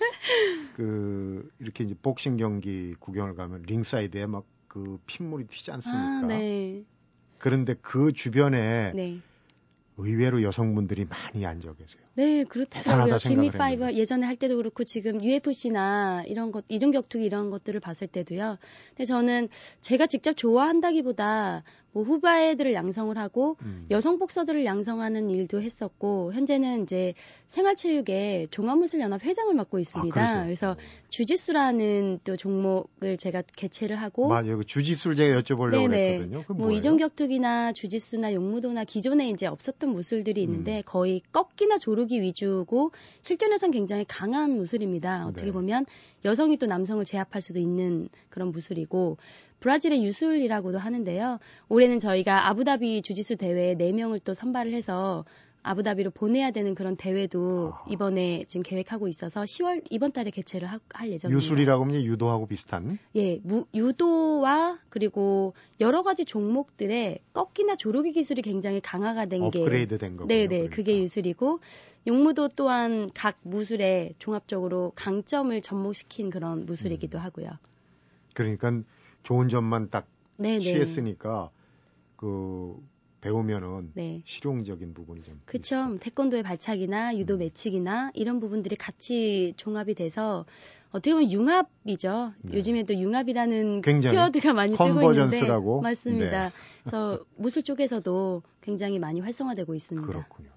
그 0.75 1.50
이렇게 1.58 1.84
이제 1.84 1.94
복싱 2.00 2.37
경기 2.37 2.94
구경을 2.98 3.34
가면 3.34 3.62
링사이드에 3.62 4.26
막 4.26 4.44
그 4.68 5.00
핏물이 5.06 5.46
튀지 5.48 5.72
않습니까? 5.72 6.20
아, 6.22 6.26
네. 6.26 6.84
그런데 7.38 7.75
그 7.80 8.12
주변에 8.12 8.92
네. 8.94 9.20
의외로 9.99 10.43
여성분들이 10.43 11.05
많이 11.05 11.45
앉아 11.45 11.73
계세요. 11.75 12.02
네, 12.14 12.45
그렇더라고요. 12.45 13.19
지미 13.19 13.50
파이버 13.50 13.93
예전에 13.93 14.26
할 14.26 14.37
때도 14.37 14.57
그렇고 14.57 14.85
지금 14.85 15.23
UFC나 15.23 16.23
이런 16.26 16.52
것, 16.52 16.64
이종 16.69 16.93
격투기 16.93 17.25
이런 17.25 17.50
것들을 17.50 17.78
봤을 17.81 18.07
때도요. 18.07 18.59
근데 18.90 19.05
저는 19.05 19.49
제가 19.81 20.07
직접 20.07 20.35
좋아한다기보다 20.37 21.64
뭐 21.99 22.05
후배들을 22.05 22.75
양성을 22.75 23.19
하고 23.19 23.57
음. 23.62 23.87
여성 23.90 24.21
복서들을 24.21 24.64
양성하는 24.64 25.31
일도 25.31 25.61
했었고 25.61 26.33
현재는 26.33 26.85
이제 26.85 27.14
생활체육의 27.49 28.49
종합무술연합 28.52 29.25
회장을 29.25 29.52
맡고 29.52 29.81
있습니다. 29.81 30.21
아, 30.21 30.45
그래서 30.45 30.76
주짓수라는 31.09 32.21
또 32.23 32.37
종목을 32.37 33.17
제가 33.19 33.43
개최를 33.57 33.97
하고 33.97 34.28
맞아요. 34.28 34.59
그 34.59 34.64
주짓수를 34.64 35.17
제가 35.17 35.40
여쭤보려고 35.40 35.90
네네. 35.90 36.12
했거든요. 36.12 36.45
뭐 36.50 36.71
이종격투기나 36.71 37.73
주짓수나 37.73 38.33
용무도나 38.33 38.85
기존에 38.85 39.28
이제 39.31 39.47
없었던 39.47 39.90
무술들이 39.90 40.40
있는데 40.43 40.78
음. 40.78 40.83
거의 40.87 41.21
꺾기나 41.33 41.78
조르기 41.78 42.23
위주고 42.23 42.93
실전에선 43.23 43.73
굉장히 43.73 44.05
강한 44.07 44.57
무술입니다. 44.57 45.26
어떻게 45.26 45.47
네. 45.47 45.52
보면 45.52 45.85
여성이 46.25 46.56
또 46.58 46.66
남성을 46.66 47.04
제압할 47.04 47.40
수도 47.42 47.58
있는 47.58 48.08
그런 48.28 48.50
무술이고 48.50 49.18
브라질의 49.60 50.04
유술이라고도 50.04 50.78
하는데요. 50.78 51.38
올해는 51.68 51.98
저희가 51.98 52.48
아부다비 52.48 53.02
주짓수 53.02 53.37
대회에 53.37 53.75
4명을 53.75 54.22
또 54.25 54.32
선발을 54.32 54.72
해서 54.72 55.25
아부다비로 55.68 56.12
보내야 56.12 56.50
되는 56.50 56.75
그런 56.75 56.96
대회도 56.96 57.75
아. 57.75 57.84
이번에 57.90 58.44
지금 58.48 58.62
계획하고 58.62 59.06
있어서 59.08 59.42
10월 59.42 59.84
이번 59.90 60.12
달에 60.12 60.30
개최를 60.30 60.66
하, 60.66 60.80
할 60.94 61.10
예정입니다. 61.10 61.37
유술이라고 61.37 61.84
하면 61.84 62.02
유도하고 62.02 62.46
비슷한? 62.46 62.98
예, 63.16 63.38
무, 63.42 63.66
유도와 63.75 64.78
그리고 64.88 65.52
여러 65.80 66.00
가지 66.02 66.25
종목들의 66.25 67.18
꺾기나 67.34 67.76
조르기 67.76 68.12
기술이 68.12 68.40
굉장히 68.40 68.80
강화가 68.80 69.26
된 69.26 69.42
업그레이드 69.42 69.58
게 69.58 69.62
업그레이드 69.62 69.98
된 69.98 70.16
거군요. 70.16 70.28
네, 70.28 70.42
네. 70.42 70.48
그러니까. 70.48 70.76
그게 70.76 71.00
유술이고 71.02 71.60
용무도 72.06 72.48
또한 72.48 73.10
각 73.14 73.37
무술에 73.42 74.14
종합적으로 74.18 74.92
강점을 74.94 75.60
접목시킨 75.60 76.30
그런 76.30 76.64
무술이기도 76.64 77.18
음. 77.18 77.22
하고요. 77.22 77.50
그러니까 78.32 78.72
좋은 79.22 79.50
점만 79.50 79.90
딱 79.90 80.06
네네. 80.38 80.58
네. 80.60 80.64
취했으니까 80.64 81.50
그 82.16 82.75
배우면은 83.20 83.92
네. 83.94 84.22
실용적인 84.25 84.94
부분이 84.94 85.22
좀 85.22 85.40
그쵸 85.44 85.96
태권도의 86.00 86.42
발차기나 86.42 87.16
유도 87.18 87.34
음. 87.34 87.38
매치기나 87.38 88.12
이런 88.14 88.40
부분들이 88.40 88.76
같이 88.76 89.54
종합이 89.56 89.94
돼서 89.94 90.46
어떻게 90.90 91.12
보면 91.12 91.30
융합이죠. 91.30 92.32
네. 92.42 92.56
요즘에도 92.56 92.94
융합이라는 92.94 93.82
키워드가 93.82 94.52
많이 94.52 94.72
뜨고 94.72 95.12
있는데 95.12 95.42
맞습니다. 95.82 96.44
네. 96.44 96.50
그래서 96.84 97.25
무술 97.37 97.62
쪽에서도 97.62 98.42
굉장히 98.60 98.98
많이 98.98 99.20
활성화되고 99.20 99.75
있습니다. 99.75 100.06
그렇군요. 100.06 100.50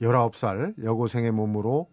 19살 0.00 0.82
여고생의 0.82 1.32
몸으로 1.32 1.88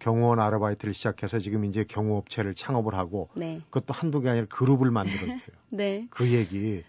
경호원 0.00 0.40
아르바이트를 0.40 0.92
시작해서 0.92 1.38
지금 1.38 1.64
이제 1.64 1.84
경호업체를 1.84 2.54
창업을 2.54 2.94
하고 2.94 3.28
네. 3.36 3.60
그것도 3.70 3.94
한두 3.94 4.20
개 4.20 4.28
아니라 4.28 4.46
그룹을 4.46 4.90
만들었어요. 4.90 5.56
네. 5.70 6.08
그 6.10 6.28
얘기 6.32 6.82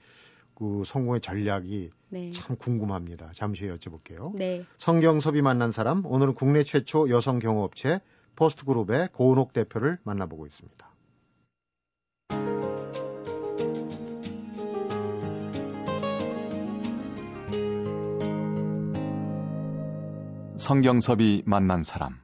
그 0.56 0.84
성공의 0.86 1.22
전략이 1.22 1.92
네. 2.14 2.32
참 2.32 2.56
궁금합니다. 2.56 3.32
잠시 3.34 3.66
후에 3.66 3.76
여쭤볼게요. 3.76 4.36
네. 4.36 4.64
성경섭이 4.78 5.42
만난 5.42 5.72
사람 5.72 6.06
오늘은 6.06 6.36
국내 6.36 6.64
최초 6.64 7.10
여성 7.10 7.40
경호업체 7.40 8.02
포스트그룹의 8.36 9.10
고은옥 9.14 9.52
대표를 9.52 9.98
만나보고 10.04 10.46
있습니다. 10.46 10.90
성경섭이 20.58 21.42
만난 21.46 21.82
사람 21.82 22.20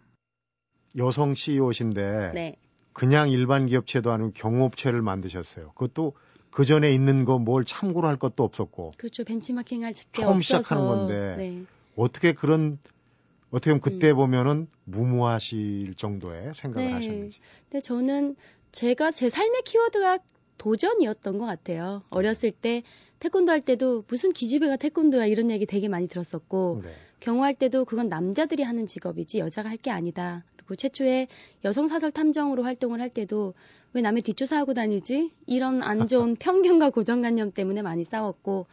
여성 0.97 1.33
CEO신데 1.33 2.31
네. 2.35 2.55
그냥 2.93 3.31
일반 3.31 3.65
기업체도 3.65 4.11
아니고 4.11 4.31
경호업체를 4.33 5.01
만드셨어요. 5.01 5.71
그것도 5.71 6.13
그 6.51 6.65
전에 6.65 6.91
있는 6.93 7.25
거 7.25 7.37
뭘 7.39 7.63
참고로 7.65 8.07
할 8.07 8.17
것도 8.17 8.43
없었고. 8.43 8.91
그렇죠. 8.97 9.23
벤치마킹 9.23 9.83
할게 9.83 10.03
처음 10.13 10.27
없어서. 10.29 10.41
시작하는 10.41 10.87
건데 10.87 11.35
네. 11.37 11.63
어떻게 11.95 12.33
그런 12.33 12.79
어떻게 13.51 13.71
보면 13.71 13.81
그때 13.81 14.11
음. 14.11 14.15
보면은 14.15 14.67
무모하실 14.85 15.95
정도의 15.95 16.53
생각을 16.55 16.87
네. 16.87 16.93
하셨는지. 16.93 17.39
근데 17.69 17.81
저는 17.81 18.35
제가 18.71 19.11
제 19.11 19.29
삶의 19.29 19.63
키워드가 19.63 20.19
도전이었던 20.57 21.37
것 21.37 21.45
같아요. 21.45 22.03
어렸을 22.09 22.51
때 22.51 22.83
태권도 23.19 23.51
할 23.51 23.61
때도 23.61 24.03
무슨 24.07 24.31
기집애가 24.31 24.75
태권도야 24.77 25.25
이런 25.25 25.49
얘기 25.51 25.65
되게 25.65 25.87
많이 25.87 26.07
들었었고 26.07 26.81
네. 26.83 26.93
경호할 27.21 27.53
때도 27.55 27.85
그건 27.85 28.07
남자들이 28.09 28.63
하는 28.63 28.85
직업이지 28.87 29.39
여자가 29.39 29.69
할 29.69 29.77
게 29.77 29.89
아니다. 29.91 30.43
그리고 30.55 30.75
최초에 30.75 31.27
여성 31.65 31.87
사설 31.87 32.11
탐정으로 32.11 32.63
활동을 32.63 33.01
할 33.01 33.09
때도 33.09 33.55
왜 33.93 34.01
남의 34.01 34.21
뒷조사하고 34.23 34.73
다니지? 34.73 35.31
이런 35.47 35.81
안 35.81 36.07
좋은 36.07 36.35
편견과 36.39 36.91
고정관념 36.91 37.51
때문에 37.51 37.81
많이 37.81 38.03
싸웠고 38.03 38.67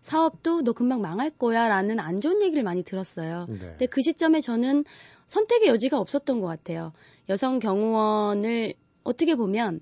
사업도 0.00 0.62
너 0.62 0.72
금방 0.72 1.00
망할 1.00 1.30
거야 1.30 1.68
라는 1.68 2.00
안 2.00 2.20
좋은 2.20 2.42
얘기를 2.42 2.62
많이 2.62 2.82
들었어요. 2.82 3.46
네. 3.48 3.58
근데 3.58 3.86
그 3.86 4.00
시점에 4.02 4.40
저는 4.40 4.84
선택의 5.28 5.68
여지가 5.68 5.98
없었던 5.98 6.40
것 6.40 6.46
같아요. 6.46 6.92
여성 7.28 7.58
경호원을 7.58 8.74
어떻게 9.04 9.34
보면 9.34 9.80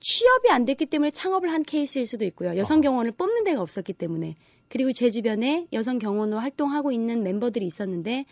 취업이 0.00 0.50
안 0.50 0.64
됐기 0.64 0.86
때문에 0.86 1.10
창업을 1.10 1.50
한 1.50 1.62
케이스일 1.62 2.06
수도 2.06 2.24
있고요. 2.24 2.56
여성 2.56 2.78
어. 2.78 2.80
경호원을 2.82 3.12
뽑는 3.12 3.44
데가 3.44 3.62
없었기 3.62 3.92
때문에. 3.92 4.36
그리고 4.68 4.90
제 4.92 5.10
주변에 5.10 5.66
여성 5.72 5.98
경호원으로 5.98 6.40
활동하고 6.40 6.92
있는 6.92 7.22
멤버들이 7.22 7.66
있었는데 7.66 8.24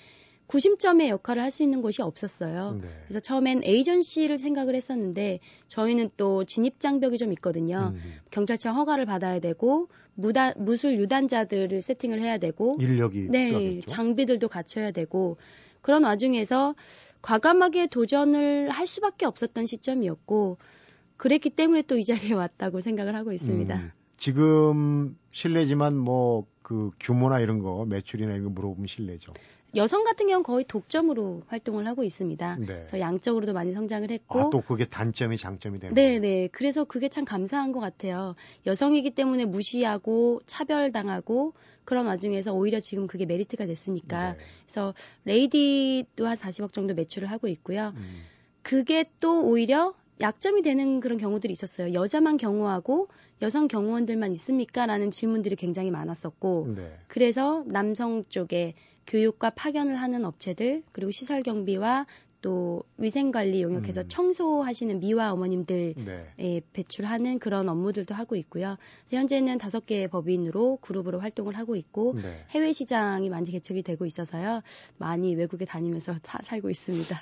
구심점의 0.50 1.10
역할을 1.10 1.40
할 1.40 1.50
수 1.50 1.62
있는 1.62 1.80
곳이 1.80 2.02
없었어요. 2.02 2.78
네. 2.82 2.88
그래서 3.06 3.20
처음엔 3.20 3.62
에이전시를 3.64 4.36
생각을 4.38 4.74
했었는데 4.74 5.38
저희는 5.68 6.10
또 6.16 6.44
진입 6.44 6.80
장벽이 6.80 7.18
좀 7.18 7.32
있거든요. 7.34 7.92
음. 7.94 8.00
경찰청 8.32 8.74
허가를 8.76 9.06
받아야 9.06 9.38
되고 9.38 9.88
무다, 10.14 10.52
무술 10.56 10.98
유단자들을 10.98 11.80
세팅을 11.80 12.20
해야 12.20 12.38
되고 12.38 12.76
인력이 12.80 13.28
네, 13.30 13.46
필요하겠죠. 13.46 13.86
장비들도 13.86 14.48
갖춰야 14.48 14.90
되고 14.90 15.36
그런 15.82 16.02
와중에서 16.04 16.74
과감하게 17.22 17.86
도전을 17.88 18.70
할 18.70 18.86
수밖에 18.88 19.26
없었던 19.26 19.66
시점이었고 19.66 20.58
그랬기 21.16 21.50
때문에 21.50 21.82
또 21.82 21.96
이 21.96 22.04
자리에 22.04 22.32
왔다고 22.32 22.80
생각을 22.80 23.14
하고 23.14 23.32
있습니다. 23.32 23.74
음, 23.76 23.90
지금 24.16 25.16
실례지만 25.32 25.96
뭐 25.96 26.46
그 26.70 26.92
규모나 27.00 27.40
이런 27.40 27.58
거 27.58 27.84
매출이나 27.84 28.30
이런 28.30 28.44
거 28.44 28.50
물어보면 28.50 28.86
실례죠. 28.86 29.32
여성 29.76 30.04
같은 30.04 30.26
경우는 30.26 30.42
거의 30.42 30.64
독점으로 30.64 31.42
활동을 31.46 31.86
하고 31.86 32.02
있습니다. 32.02 32.56
네. 32.56 32.66
그래서 32.66 32.98
양적으로도 32.98 33.52
많이 33.52 33.72
성장을 33.72 34.10
했고 34.10 34.40
아, 34.40 34.50
또 34.50 34.60
그게 34.62 34.84
단점이 34.84 35.36
장점이 35.36 35.78
되는 35.78 35.94
네. 35.94 36.18
네. 36.18 36.48
그래서 36.50 36.84
그게 36.84 37.08
참 37.08 37.24
감사한 37.24 37.72
것 37.72 37.80
같아요. 37.80 38.34
여성이기 38.66 39.10
때문에 39.10 39.44
무시하고 39.44 40.40
차별당하고 40.46 41.54
그런 41.84 42.06
와중에서 42.06 42.52
오히려 42.52 42.80
지금 42.80 43.06
그게 43.06 43.26
메리트가 43.26 43.66
됐으니까. 43.66 44.32
네. 44.32 44.38
그래서 44.64 44.94
레이디도 45.24 46.26
한 46.26 46.36
40억 46.36 46.72
정도 46.72 46.94
매출을 46.94 47.30
하고 47.30 47.48
있고요. 47.48 47.92
음, 47.96 48.22
그게 48.62 49.10
또 49.20 49.44
오히려 49.44 49.94
약점이 50.20 50.62
되는 50.62 51.00
그런 51.00 51.18
경우들이 51.18 51.52
있었어요. 51.52 51.94
여자만 51.94 52.36
경호하고 52.36 53.08
여성 53.42 53.68
경호원들만 53.68 54.32
있습니까? 54.32 54.84
라는 54.86 55.10
질문들이 55.10 55.56
굉장히 55.56 55.90
많았었고. 55.90 56.74
네. 56.76 56.98
그래서 57.08 57.64
남성 57.66 58.22
쪽에 58.24 58.74
교육과 59.06 59.50
파견을 59.50 59.96
하는 59.96 60.24
업체들 60.24 60.82
그리고 60.92 61.10
시설 61.10 61.42
경비와 61.42 62.06
또 62.42 62.82
위생관리 62.96 63.62
용역해서 63.62 64.02
음. 64.02 64.08
청소하시는 64.08 65.00
미화 65.00 65.32
어머님들 65.32 65.94
네. 65.96 66.32
에 66.38 66.60
배출하는 66.72 67.38
그런 67.38 67.68
업무들도 67.68 68.14
하고 68.14 68.36
있고요. 68.36 68.76
현재는 69.10 69.58
다섯 69.58 69.84
개의 69.86 70.08
법인으로 70.08 70.78
그룹으로 70.80 71.20
활동을 71.20 71.56
하고 71.56 71.76
있고 71.76 72.14
네. 72.14 72.44
해외 72.50 72.72
시장이 72.72 73.28
많이 73.28 73.50
개척이 73.50 73.82
되고 73.82 74.06
있어서요. 74.06 74.62
많이 74.98 75.34
외국에 75.34 75.64
다니면서 75.64 76.18
다 76.22 76.38
살고 76.42 76.70
있습니다. 76.70 77.20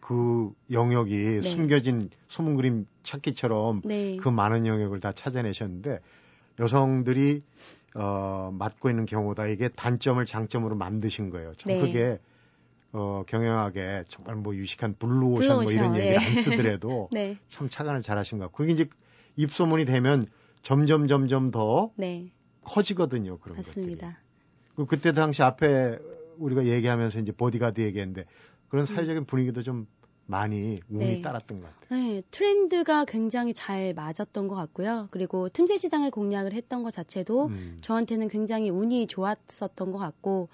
그 0.00 0.52
영역이 0.70 1.40
네. 1.42 1.42
숨겨진 1.42 2.10
숨은 2.28 2.56
그림 2.56 2.86
찾기처럼 3.02 3.82
네. 3.84 4.16
그 4.16 4.28
많은 4.28 4.66
영역을 4.66 5.00
다 5.00 5.12
찾아내셨는데 5.12 6.00
여성들이 6.58 7.42
어, 7.98 8.50
맡고 8.52 8.90
있는 8.90 9.06
경우다 9.06 9.46
이게 9.46 9.68
단점을 9.68 10.24
장점으로 10.24 10.76
만드신 10.76 11.30
거예요. 11.30 11.54
참 11.54 11.72
네. 11.72 11.80
그게 11.80 12.18
어, 12.92 13.24
경영학에 13.26 14.04
정말 14.08 14.36
뭐 14.36 14.54
유식한 14.54 14.94
블루오션 14.98 15.56
뭐 15.56 15.64
블루오션, 15.64 15.72
이런 15.72 15.96
얘기를 15.96 16.18
네. 16.18 16.24
안 16.24 16.42
쓰더라도 16.42 17.08
네. 17.12 17.38
참 17.48 17.68
착안을 17.68 18.02
잘하신 18.02 18.38
것 18.38 18.44
같고 18.44 18.58
그게 18.58 18.72
이제 18.72 18.88
입소문이 19.36 19.86
되면 19.86 20.26
점점 20.62 21.08
점점 21.08 21.50
더 21.50 21.90
네. 21.96 22.30
커지거든요 22.62 23.38
그런 23.38 23.56
것들이. 23.56 23.86
맞습니다. 23.86 24.18
그리고 24.74 24.86
그때 24.86 25.12
당시 25.12 25.42
앞에 25.42 25.98
우리가 26.38 26.66
얘기하면서 26.66 27.20
이제 27.20 27.32
보디가드 27.32 27.80
얘기했는데 27.80 28.26
그런 28.68 28.84
사회적인 28.84 29.24
분위기도 29.24 29.62
좀 29.62 29.86
많이 30.26 30.80
운이 30.90 31.04
네. 31.04 31.22
따랐던 31.22 31.60
것 31.60 31.66
같아요. 31.66 32.00
네, 32.00 32.22
트렌드가 32.30 33.04
굉장히 33.04 33.54
잘 33.54 33.94
맞았던 33.94 34.48
것 34.48 34.54
같고요. 34.56 35.08
그리고 35.10 35.48
틈새 35.48 35.76
시장을 35.76 36.10
공략을 36.10 36.52
했던 36.52 36.82
것 36.82 36.90
자체도 36.90 37.46
음. 37.46 37.78
저한테는 37.82 38.28
굉장히 38.28 38.68
운이 38.70 39.06
좋았었던 39.06 39.92
것 39.92 39.98
같고, 39.98 40.48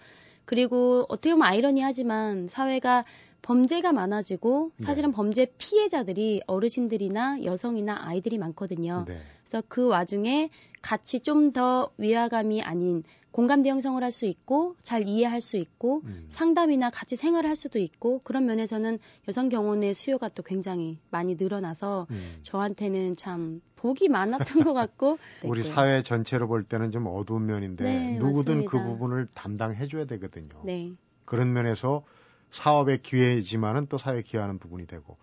그리고 0.44 1.06
어떻게 1.08 1.30
보면 1.32 1.46
아이러니하지만 1.46 2.48
사회가 2.48 3.04
범죄가 3.42 3.92
많아지고 3.92 4.70
네. 4.76 4.84
사실은 4.84 5.12
범죄 5.12 5.46
피해자들이 5.58 6.42
어르신들이나 6.46 7.44
여성이나 7.44 7.98
아이들이 8.06 8.38
많거든요. 8.38 9.04
네. 9.08 9.20
그래서 9.44 9.62
그 9.68 9.86
와중에 9.88 10.50
같이 10.80 11.20
좀 11.20 11.52
더 11.52 11.90
위화감이 11.98 12.62
아닌 12.62 13.02
공감대 13.32 13.68
형성을 13.70 14.00
할 14.02 14.12
수 14.12 14.26
있고 14.26 14.76
잘 14.82 15.08
이해할 15.08 15.40
수 15.40 15.56
있고 15.56 16.02
음. 16.04 16.26
상담이나 16.28 16.90
같이 16.90 17.16
생활을 17.16 17.48
할 17.48 17.56
수도 17.56 17.78
있고 17.78 18.20
그런 18.24 18.44
면에서는 18.46 18.98
여성 19.26 19.48
경호의 19.48 19.94
수요가 19.94 20.28
또 20.28 20.42
굉장히 20.42 20.98
많이 21.10 21.34
늘어나서 21.36 22.06
음. 22.10 22.38
저한테는 22.42 23.16
참 23.16 23.62
복이 23.76 24.08
많았던 24.08 24.64
것 24.64 24.74
같고 24.74 25.18
우리 25.44 25.62
됐고요. 25.62 25.74
사회 25.74 26.02
전체로 26.02 26.46
볼 26.46 26.62
때는 26.62 26.90
좀 26.90 27.06
어두운 27.06 27.46
면인데 27.46 27.84
네, 27.84 28.18
누구든 28.18 28.66
그 28.66 28.76
맞습니다. 28.76 28.84
부분을 28.84 29.28
담당해 29.34 29.86
줘야 29.88 30.04
되거든요. 30.04 30.50
네, 30.64 30.92
그런 31.24 31.52
면에서 31.54 32.04
사업의 32.50 33.00
기회지만은 33.02 33.86
또 33.88 33.96
사회에 33.96 34.22
기여하는 34.22 34.58
부분이 34.58 34.86
되고 34.86 35.16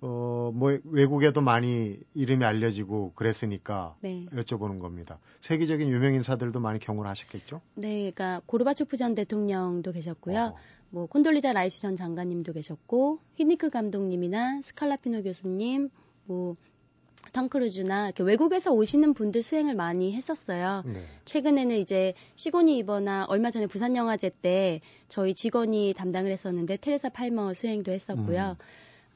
어, 0.00 0.50
뭐 0.54 0.78
외국에도 0.84 1.40
많이 1.40 1.98
이름이 2.14 2.44
알려지고 2.44 3.12
그랬으니까 3.14 3.96
네, 4.00 4.26
여쭤보는 4.32 4.78
겁니다. 4.78 5.18
세계적인 5.42 5.88
유명 5.88 6.14
인사들도 6.14 6.60
많이 6.60 6.78
경험을 6.78 7.08
하셨겠죠? 7.08 7.60
네, 7.74 8.10
그러니까 8.12 8.42
고르바초프 8.46 8.96
전 8.96 9.14
대통령도 9.14 9.92
계셨고요. 9.92 10.38
어허. 10.38 10.56
뭐 10.90 11.06
콘돌리자 11.06 11.52
라이스 11.52 11.80
전 11.80 11.96
장관님도 11.96 12.52
계셨고 12.52 13.20
히딩크 13.34 13.70
감독님이나 13.70 14.60
스칼라피노 14.62 15.22
교수님, 15.22 15.90
뭐 16.24 16.56
톰 17.32 17.49
크루즈나 17.49 18.06
이렇게 18.06 18.22
외국에서 18.22 18.72
오시는 18.72 19.14
분들 19.14 19.42
수행을 19.42 19.74
많이 19.74 20.12
했었어요. 20.12 20.82
네. 20.86 21.04
최근에는 21.24 21.76
이제 21.76 22.14
시고니 22.36 22.78
위버나 22.78 23.26
얼마 23.28 23.50
전에 23.50 23.66
부산 23.66 23.96
영화제 23.96 24.30
때 24.42 24.80
저희 25.08 25.34
직원이 25.34 25.92
담당을 25.96 26.30
했었는데 26.30 26.76
테레사 26.76 27.08
팔머 27.08 27.52
수행도 27.54 27.92
했었고요. 27.92 28.56
어, 28.58 28.64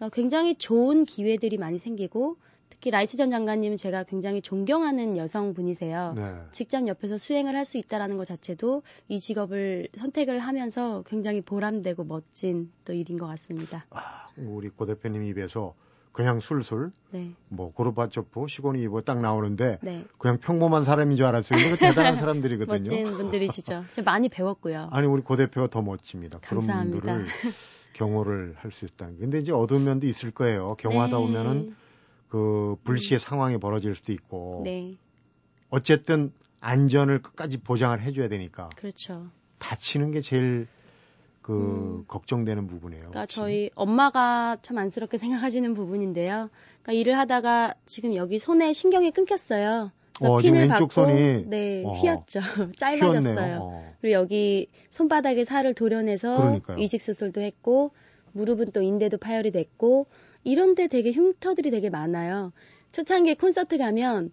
굉장히 0.08 0.54
좋은 0.56 1.04
기회들이 1.04 1.58
많이 1.58 1.78
생기고 1.78 2.36
특히 2.70 2.90
라이스 2.90 3.18
전 3.18 3.30
장관님은 3.30 3.76
제가 3.76 4.04
굉장히 4.04 4.40
존경하는 4.40 5.18
여성분이세요. 5.18 6.14
네. 6.16 6.34
직접 6.52 6.88
옆에서 6.88 7.18
수행을 7.18 7.54
할 7.54 7.64
수 7.66 7.76
있다라는 7.76 8.16
것 8.16 8.26
자체도 8.26 8.82
이 9.08 9.20
직업을 9.20 9.88
선택을 9.98 10.38
하면서 10.38 11.02
굉장히 11.06 11.42
보람되고 11.42 12.04
멋진 12.04 12.72
또 12.86 12.94
일인 12.94 13.18
것 13.18 13.26
같습니다. 13.26 13.84
아, 13.90 14.28
우리 14.38 14.70
고 14.70 14.86
대표님 14.86 15.22
입에서 15.24 15.74
그냥 16.12 16.40
술술 16.40 16.90
네, 17.10 17.32
뭐 17.48 17.70
고르바초프 17.72 18.46
시고니 18.48 18.82
이버 18.82 19.00
딱 19.02 19.20
나오는데 19.20 19.78
네. 19.82 20.04
그냥 20.18 20.38
평범한 20.38 20.82
사람인 20.84 21.16
줄 21.16 21.26
알았어요. 21.26 21.70
그 21.70 21.76
대단한 21.76 22.16
사람들이거든요. 22.16 22.90
멋진 22.90 23.10
분들이시죠. 23.16 23.84
제가 23.92 24.10
많이 24.10 24.28
배웠고요. 24.28 24.88
아니 24.90 25.06
우리 25.06 25.22
고 25.22 25.36
대표가 25.36 25.68
더 25.68 25.82
멋집니다. 25.82 26.38
감사합니다. 26.40 27.00
그런 27.00 27.18
분들을 27.24 27.52
경호를 27.92 28.54
할 28.56 28.70
수 28.72 28.84
있다는 28.84 29.14
게. 29.14 29.20
근데 29.20 29.38
이제 29.38 29.52
어두운 29.52 29.84
면도 29.84 30.06
있을 30.06 30.30
거예요. 30.30 30.76
경호하다 30.76 31.16
네. 31.18 31.22
보면은 31.26 31.76
그 32.28 32.76
불시의 32.84 33.18
상황이 33.20 33.58
벌어질 33.58 33.96
수도 33.96 34.12
있고 34.12 34.62
네, 34.64 34.96
어쨌든 35.68 36.32
안전을 36.60 37.22
끝까지 37.22 37.58
보장을 37.58 38.00
해줘야 38.00 38.28
되니까 38.28 38.70
그렇죠. 38.76 39.28
다치는 39.58 40.12
게 40.12 40.20
제일 40.20 40.66
그 41.42 41.52
음. 41.52 42.04
걱정되는 42.06 42.66
부분이에요. 42.66 43.00
그러니까 43.10 43.22
혹시? 43.22 43.34
저희 43.36 43.70
엄마가 43.74 44.58
참 44.62 44.78
안쓰럽게 44.78 45.16
생각하시는 45.18 45.74
부분인데요. 45.74 46.50
그러니까 46.82 46.92
일을 46.92 47.18
하다가 47.18 47.74
지금 47.86 48.14
여기 48.14 48.38
손에 48.38 48.72
신경이 48.72 49.10
끊겼어요. 49.10 49.90
그래서 50.20 50.32
어, 50.34 50.40
지금 50.42 50.54
핀을 50.54 50.68
왼쪽 50.68 50.88
받고 50.88 50.92
손이 50.92 51.44
네 51.46 51.82
어. 51.84 51.92
휘었죠. 51.92 52.40
짧아졌어요. 52.76 53.58
어. 53.60 53.94
그리고 54.00 54.12
여기 54.12 54.68
손바닥에 54.90 55.44
살을 55.44 55.74
도려내서 55.74 56.36
그러니까요. 56.36 56.78
이식 56.78 57.00
수술도 57.00 57.40
했고 57.40 57.92
무릎은 58.32 58.72
또 58.72 58.82
인대도 58.82 59.18
파열이 59.18 59.50
됐고 59.50 60.06
이런데 60.44 60.86
되게 60.86 61.10
흉터들이 61.10 61.70
되게 61.70 61.90
많아요. 61.90 62.52
초창기에 62.92 63.34
콘서트 63.34 63.78
가면 63.78 64.30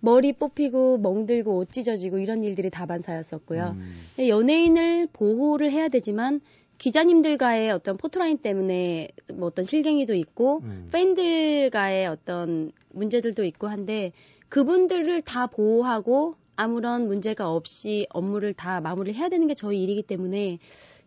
머리 0.00 0.32
뽑히고 0.32 0.98
멍들고 0.98 1.56
옷 1.56 1.72
찢어지고 1.72 2.18
이런 2.18 2.42
일들이 2.42 2.70
다반사였었고요. 2.70 3.76
음, 3.76 3.94
연예인을 4.18 5.08
보호를 5.12 5.70
해야 5.70 5.88
되지만 5.88 6.40
기자님들과의 6.78 7.70
어떤 7.70 7.98
포토라인 7.98 8.38
때문에 8.38 9.08
뭐 9.34 9.48
어떤 9.48 9.66
실갱이도 9.66 10.14
있고 10.14 10.60
음. 10.62 10.88
팬들과의 10.90 12.06
어떤 12.06 12.72
문제들도 12.92 13.44
있고 13.44 13.68
한데 13.68 14.12
그분들을 14.50 15.22
다 15.22 15.46
보호하고 15.46 16.36
아무런 16.56 17.06
문제가 17.06 17.50
없이 17.50 18.06
업무를 18.10 18.52
다 18.52 18.80
마무리를 18.82 19.18
해야 19.18 19.30
되는 19.30 19.46
게 19.46 19.54
저희 19.54 19.82
일이기 19.82 20.02
때문에 20.02 20.58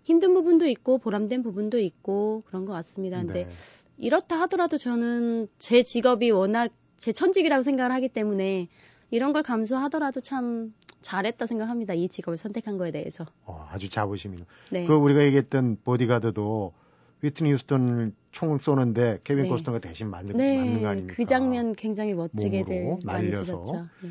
힘든 0.04 0.34
부분도 0.34 0.66
있고 0.68 0.98
보람된 0.98 1.44
부분도 1.44 1.78
있고 1.80 2.42
그런 2.48 2.66
것 2.66 2.74
같습니다. 2.74 3.20
근데 3.20 3.46
네. 3.46 3.52
이렇다 3.98 4.40
하더라도 4.42 4.78
저는 4.78 5.48
제 5.60 5.84
직업이 5.84 6.32
워낙 6.32 6.72
제 6.98 7.12
천직이라고 7.12 7.62
생각을 7.62 7.92
하기 7.92 8.10
때문에 8.10 8.68
이런 9.12 9.34
걸 9.34 9.44
감수하더라도 9.44 10.22
참 10.22 10.74
잘했다 11.02 11.46
생각합니다. 11.46 11.94
이 11.94 12.08
직업을 12.08 12.38
선택한 12.38 12.78
거에 12.78 12.92
대해서. 12.92 13.26
어, 13.46 13.68
아주 13.72 13.90
자부심이. 13.90 14.38
네. 14.72 14.88
그 14.88 14.96
우리가 14.96 15.24
얘기했던 15.24 15.78
보디가드도 15.84 16.74
위트니 17.24 17.54
휴스턴을 17.54 18.12
총을 18.32 18.60
쏘는데 18.60 19.20
케빈 19.24 19.44
네. 19.44 19.50
코스터가 19.50 19.80
대신 19.80 20.10
맞는, 20.10 20.36
네, 20.36 20.58
맞는 20.58 20.82
거 20.82 20.88
아닙니까? 20.90 21.16
그 21.16 21.26
장면 21.26 21.74
굉장히 21.74 22.14
멋지게들 22.14 22.98
날려서 23.04 23.64
네. 24.02 24.10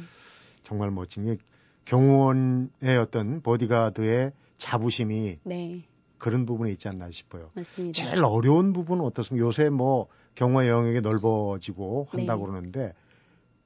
정말 0.64 0.90
멋진 0.90 1.27
게 1.27 1.37
경호원의 1.85 2.96
어떤 2.98 3.42
보디가드의 3.42 4.33
자부심이 4.57 5.38
네. 5.44 5.83
그런 6.16 6.46
부분에 6.46 6.70
있지 6.72 6.88
않나 6.88 7.11
싶어요. 7.11 7.51
맞습니다. 7.55 8.03
제일 8.03 8.25
어려운 8.25 8.72
부분은 8.72 9.05
어떻습니까? 9.05 9.46
요새 9.46 9.68
뭐 9.68 10.07
경호의 10.35 10.70
영역이 10.70 11.03
넓어지고 11.03 12.07
한다고 12.11 12.46
네. 12.46 12.51
그러는데 12.51 12.94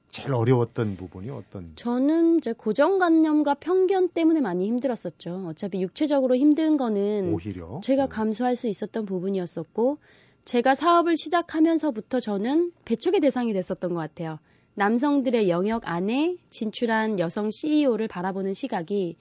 제일 0.09 0.33
어려웠던 0.33 0.95
부분이 0.95 1.29
어떤? 1.29 1.73
저는 1.75 2.37
이제 2.37 2.53
고정관념과 2.53 3.55
편견 3.55 4.09
때문에 4.09 4.41
많이 4.41 4.65
힘들었었죠. 4.67 5.47
어차피 5.49 5.81
육체적으로 5.81 6.35
힘든 6.35 6.77
거는 6.77 7.33
오히려 7.33 7.81
제가 7.83 8.05
음. 8.05 8.09
감수할 8.09 8.55
수 8.55 8.67
있었던 8.67 9.05
부분이었었고 9.05 9.97
제가 10.45 10.75
사업을 10.75 11.17
시작하면서부터 11.17 12.19
저는 12.19 12.71
배척의 12.85 13.19
대상이 13.19 13.53
됐었던 13.53 13.93
것 13.93 13.99
같아요. 13.99 14.39
남성들의 14.75 15.49
영역 15.49 15.89
안에 15.89 16.37
진출한 16.49 17.19
여성 17.19 17.49
CEO를 17.51 18.07
바라보는 18.07 18.53
시각이 18.53 19.17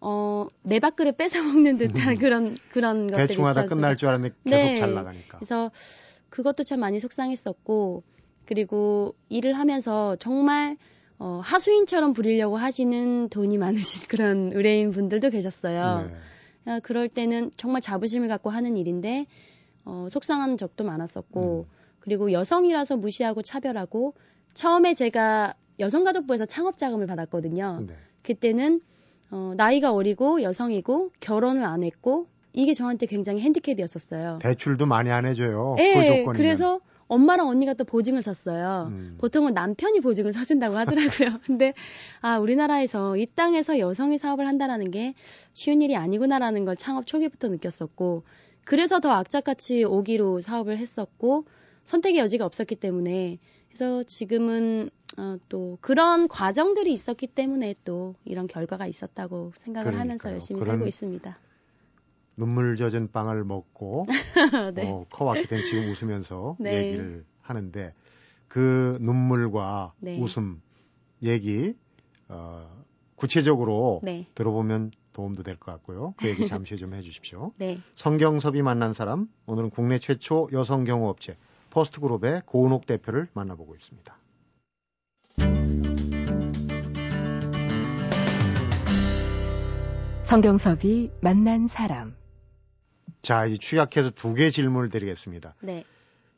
어, 0.00 0.46
내 0.62 0.78
밥그릇 0.78 1.16
뺏어 1.16 1.42
먹는 1.42 1.76
듯한 1.76 2.12
음. 2.12 2.16
그런 2.16 2.58
그런 2.70 3.06
것들이 3.08 3.28
대충 3.28 3.46
하다 3.46 3.66
끝날 3.66 3.96
줄 3.96 4.08
알았는데 4.08 4.34
계속 4.44 4.56
네. 4.56 4.76
잘 4.76 4.94
나가니까. 4.94 5.38
그래서 5.38 5.70
그것도 6.28 6.64
참 6.64 6.80
많이 6.80 7.00
속상했었고 7.00 8.02
그리고 8.48 9.14
일을 9.28 9.52
하면서 9.52 10.16
정말 10.16 10.78
어, 11.18 11.42
하수인처럼 11.44 12.14
부리려고 12.14 12.56
하시는 12.56 13.28
돈이 13.28 13.58
많으신 13.58 14.08
그런 14.08 14.52
의뢰인 14.54 14.90
분들도 14.90 15.28
계셨어요. 15.28 16.08
네. 16.64 16.72
어, 16.72 16.80
그럴 16.82 17.10
때는 17.10 17.50
정말 17.58 17.82
자부심을 17.82 18.26
갖고 18.28 18.48
하는 18.48 18.78
일인데 18.78 19.26
어, 19.84 20.08
속상한 20.10 20.56
적도 20.56 20.82
많았었고 20.82 21.66
음. 21.68 21.76
그리고 22.00 22.32
여성이라서 22.32 22.96
무시하고 22.96 23.42
차별하고 23.42 24.14
처음에 24.54 24.94
제가 24.94 25.52
여성가족부에서 25.78 26.46
창업 26.46 26.78
자금을 26.78 27.06
받았거든요. 27.06 27.84
네. 27.86 27.94
그때는 28.22 28.80
어, 29.30 29.52
나이가 29.58 29.92
어리고 29.92 30.40
여성이고 30.40 31.10
결혼을 31.20 31.64
안 31.64 31.84
했고 31.84 32.28
이게 32.54 32.72
저한테 32.72 33.04
굉장히 33.04 33.42
핸디캡이었었어요. 33.42 34.38
대출도 34.40 34.86
많이 34.86 35.10
안 35.10 35.26
해줘요. 35.26 35.74
네, 35.76 36.24
그 36.24 36.32
그래서 36.32 36.80
엄마랑 37.08 37.48
언니가 37.48 37.74
또 37.74 37.84
보증을 37.84 38.22
섰어요. 38.22 38.88
음. 38.90 39.16
보통은 39.18 39.54
남편이 39.54 40.00
보증을 40.00 40.32
서준다고 40.32 40.76
하더라고요. 40.76 41.40
근데 41.44 41.72
아 42.20 42.38
우리나라에서 42.38 43.16
이 43.16 43.26
땅에서 43.26 43.78
여성이 43.78 44.18
사업을 44.18 44.46
한다라는 44.46 44.90
게 44.90 45.14
쉬운 45.54 45.82
일이 45.82 45.96
아니구나라는 45.96 46.64
걸 46.64 46.76
창업 46.76 47.06
초기부터 47.06 47.48
느꼈었고 47.48 48.22
그래서 48.64 49.00
더 49.00 49.10
악착같이 49.10 49.84
오기로 49.84 50.42
사업을 50.42 50.76
했었고 50.76 51.46
선택의 51.84 52.20
여지가 52.20 52.44
없었기 52.44 52.76
때문에 52.76 53.38
그래서 53.68 54.02
지금은 54.02 54.90
어, 55.16 55.36
또 55.48 55.78
그런 55.80 56.28
과정들이 56.28 56.92
있었기 56.92 57.28
때문에 57.28 57.74
또 57.84 58.14
이런 58.24 58.46
결과가 58.46 58.86
있었다고 58.86 59.52
생각을 59.64 59.92
그러니까요. 59.92 60.00
하면서 60.00 60.32
열심히 60.32 60.64
살고 60.64 60.86
있습니다. 60.86 61.38
눈물 62.38 62.76
젖은 62.76 63.10
빵을 63.10 63.44
먹고 63.44 64.06
네. 64.74 64.88
어, 64.88 65.04
커왔기 65.10 65.48
때문에 65.48 65.66
지금 65.66 65.90
웃으면서 65.90 66.56
네. 66.60 66.86
얘기를 66.86 67.24
하는데 67.42 67.92
그 68.46 68.96
눈물과 69.00 69.92
네. 69.98 70.18
웃음 70.20 70.62
얘기 71.22 71.74
어, 72.28 72.66
구체적으로 73.16 74.00
네. 74.04 74.26
들어보면 74.36 74.92
도움도 75.12 75.42
될 75.42 75.56
것 75.56 75.72
같고요. 75.72 76.14
그 76.16 76.28
얘기 76.28 76.46
잠시 76.46 76.76
좀 76.76 76.94
해주십시오. 76.94 77.52
네. 77.56 77.80
성경섭이 77.96 78.62
만난 78.62 78.92
사람 78.92 79.28
오늘은 79.46 79.70
국내 79.70 79.98
최초 79.98 80.48
여성 80.52 80.84
경호업체 80.84 81.36
퍼스트그룹의 81.70 82.42
고은옥 82.46 82.86
대표를 82.86 83.26
만나보고 83.34 83.74
있습니다. 83.74 84.16
성경섭이 90.24 91.10
만난 91.22 91.66
사람. 91.66 92.14
자, 93.28 93.44
이제 93.44 93.58
취약해서 93.58 94.08
두 94.08 94.32
개 94.34 94.48
질문을 94.48 94.88
드리겠습니다. 94.88 95.54
네. 95.60 95.84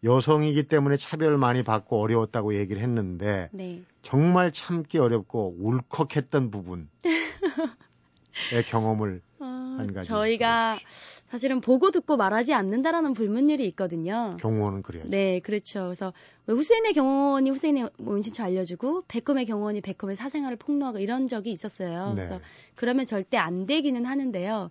여성이기 0.03 0.65
때문에 0.65 0.97
차별 0.97 1.39
많이 1.39 1.63
받고 1.63 2.01
어려웠다고 2.01 2.57
얘기를 2.57 2.83
했는데 2.83 3.49
네. 3.53 3.83
정말 4.03 4.51
참기 4.51 4.99
어렵고 4.99 5.55
울컥했던 5.61 6.51
부분의 6.51 6.87
경험을 8.67 9.21
어, 9.39 9.45
한 9.45 9.93
가지. 9.93 10.09
저희가 10.09 10.81
사실은 11.29 11.61
보고 11.61 11.93
듣고 11.93 12.17
말하지 12.17 12.55
않는다라는 12.55 13.13
불문율이 13.13 13.65
있거든요. 13.69 14.37
경호원은 14.41 14.83
그래요. 14.83 15.05
네, 15.07 15.39
그렇죠. 15.39 15.85
그래서 15.85 16.13
후세인의 16.49 16.93
경호원이 16.95 17.51
후세인의 17.51 17.91
원신처 17.99 18.43
알려주고 18.43 19.05
베컴의 19.07 19.47
경호원이 19.47 19.81
베컴의 19.83 20.17
사생활을 20.17 20.57
폭로하고 20.57 20.99
이런 20.99 21.29
적이 21.29 21.53
있었어요. 21.53 22.15
네. 22.15 22.27
그래서 22.27 22.41
그러면 22.75 23.05
절대 23.05 23.37
안 23.37 23.67
되기는 23.67 24.05
하는데요. 24.05 24.71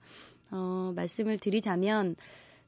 어, 0.51 0.93
말씀을 0.95 1.37
드리자면 1.37 2.15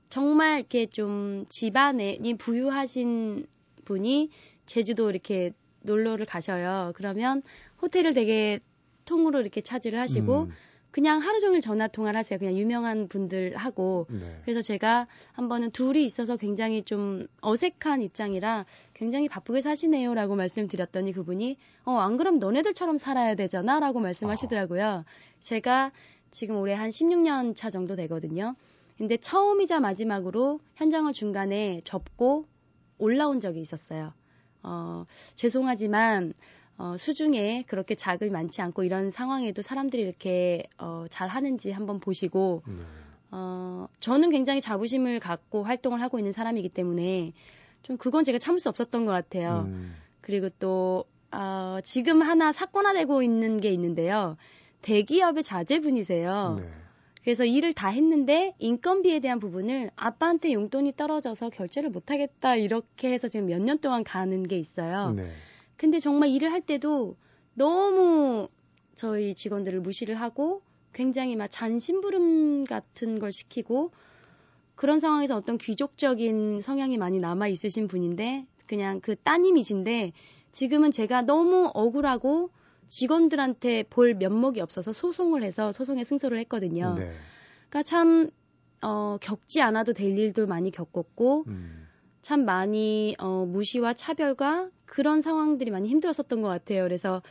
정말 0.10 0.60
이렇게 0.60 0.86
좀 0.86 1.46
집안에 1.50 2.20
부유하신 2.38 3.48
분이 3.86 4.30
제주도 4.66 5.10
이렇게 5.10 5.54
놀러를 5.84 6.26
가셔요. 6.26 6.92
그러면 6.96 7.42
호텔을 7.82 8.14
되게 8.14 8.60
통으로 9.06 9.42
이렇게 9.42 9.62
차지를 9.62 10.00
하시고 10.00 10.44
음. 10.44 10.52
그냥 10.92 11.20
하루 11.20 11.40
종일 11.40 11.62
전화 11.62 11.88
통화를 11.88 12.18
하세요. 12.18 12.38
그냥 12.38 12.56
유명한 12.56 13.08
분들하고. 13.08 14.08
네. 14.10 14.40
그래서 14.44 14.62
제가 14.62 15.08
한 15.32 15.48
번은 15.48 15.72
둘이 15.72 16.04
있어서 16.04 16.36
굉장히 16.36 16.84
좀 16.84 17.28
어색한 17.42 18.02
입장이라 18.02 18.66
굉장히 18.94 19.30
바쁘게 19.30 19.62
사시네요라고 19.62 20.36
말씀드렸더니 20.36 21.14
그분이 21.14 21.58
어, 21.86 21.94
안 21.94 22.18
그럼 22.18 22.40
너네들처럼 22.40 22.98
살아야 22.98 23.36
되잖아라고 23.36 24.02
말씀하시더라고요. 24.02 24.86
어. 24.86 25.06
제가 25.40 25.92
지금 26.32 26.58
올해 26.58 26.74
한 26.74 26.90
16년 26.90 27.56
차 27.56 27.70
정도 27.70 27.96
되거든요. 27.96 28.56
근데 28.98 29.18
처음이자 29.18 29.80
마지막으로 29.80 30.60
현장을 30.76 31.12
중간에 31.14 31.82
접고 31.84 32.46
올라온 32.98 33.40
적이 33.40 33.62
있었어요. 33.62 34.14
어, 34.64 35.06
죄송하지만 35.36 36.34
어, 36.78 36.96
수중에 36.98 37.64
그렇게 37.68 37.96
자금이 37.96 38.32
많지 38.32 38.62
않고 38.62 38.84
이런 38.84 39.12
상황에도 39.12 39.62
사람들이 39.62 40.02
이렇게 40.04 40.64
어, 40.78 41.06
잘 41.10 41.28
하는지 41.28 41.72
한번 41.72 42.00
보시고 42.00 42.64
네. 42.66 42.74
어, 43.32 43.88
저는 44.00 44.30
굉장히 44.30 44.62
자부심을 44.62 45.20
갖고 45.20 45.64
활동을 45.64 46.02
하고 46.02 46.20
있는 46.20 46.32
사람이기 46.32 46.70
때문에 46.70 47.34
좀 47.84 47.98
그건 47.98 48.24
제가 48.24 48.38
참을 48.38 48.60
수 48.60 48.70
없었던 48.70 49.06
것 49.06 49.12
같아요. 49.12 49.66
음. 49.68 49.96
그리고 50.22 50.50
또 50.60 51.06
어, 51.32 51.80
지금 51.84 52.22
하나 52.22 52.52
사건화되고 52.52 53.24
있는 53.24 53.58
게 53.58 53.70
있는데요. 53.72 54.38
대기업의 54.82 55.44
자제분이세요. 55.44 56.58
네. 56.60 56.70
그래서 57.24 57.46
일을 57.46 57.74
다 57.74 57.90
했는데 57.90 58.56
인건비에 58.58 59.20
대한 59.20 59.40
부분을 59.40 59.92
아빠한테 59.96 60.54
용돈이 60.54 60.96
떨어져서 60.96 61.50
결제를 61.52 61.90
못 61.92 62.10
하겠다 62.10 62.56
이렇게 62.56 63.12
해서 63.14 63.28
지금 63.28 63.46
몇 63.46 63.62
년 63.62 63.78
동안 63.78 64.04
가는 64.04 64.42
게 64.44 64.58
있어요. 64.58 65.12
네. 65.12 65.32
근데 65.78 66.00
정말 66.00 66.30
일을 66.30 66.52
할 66.52 66.62
때도 66.62 67.16
너무 67.54 68.48
저희 68.96 69.36
직원들을 69.36 69.82
무시를 69.82 70.16
하고 70.16 70.62
굉장히 70.94 71.36
막 71.36 71.48
잔심부름 71.50 72.66
같은 72.66 73.20
걸 73.20 73.32
시키고 73.32 73.92
그런 74.76 75.00
상황에서 75.00 75.36
어떤 75.36 75.58
귀족적인 75.60 76.60
성향이 76.62 76.98
많이 76.98 77.20
남아 77.20 77.48
있으신 77.50 77.88
분인데 77.88 78.46
그냥 78.68 79.00
그 79.00 79.16
따님이신데 79.16 80.12
지금은 80.52 80.92
제가 80.92 81.22
너무 81.22 81.70
억울하고 81.74 82.50
직원들한테 82.92 83.84
볼 83.90 84.14
면목이 84.16 84.60
없어서 84.60 84.92
소송을 84.92 85.44
해서 85.44 85.72
소송에 85.72 86.04
승소를 86.04 86.38
했거든요. 86.40 86.96
네. 86.96 87.14
그러니까 87.70 87.84
참 87.84 88.30
어, 88.82 89.18
겪지 89.22 89.62
않아도 89.62 89.94
될 89.94 90.20
일도 90.20 90.46
많이 90.46 90.72
겪었고 90.72 91.46
음. 91.48 91.88
참 92.22 92.44
많이 92.44 93.16
어, 93.18 93.46
무시와 93.46 93.94
차별과 93.94 94.70
그런 94.86 95.22
상황들이 95.22 95.72
많이 95.72 95.88
힘들었었던 95.88 96.42
것 96.42 96.50
같아요. 96.50 96.84
그래서 96.84 97.22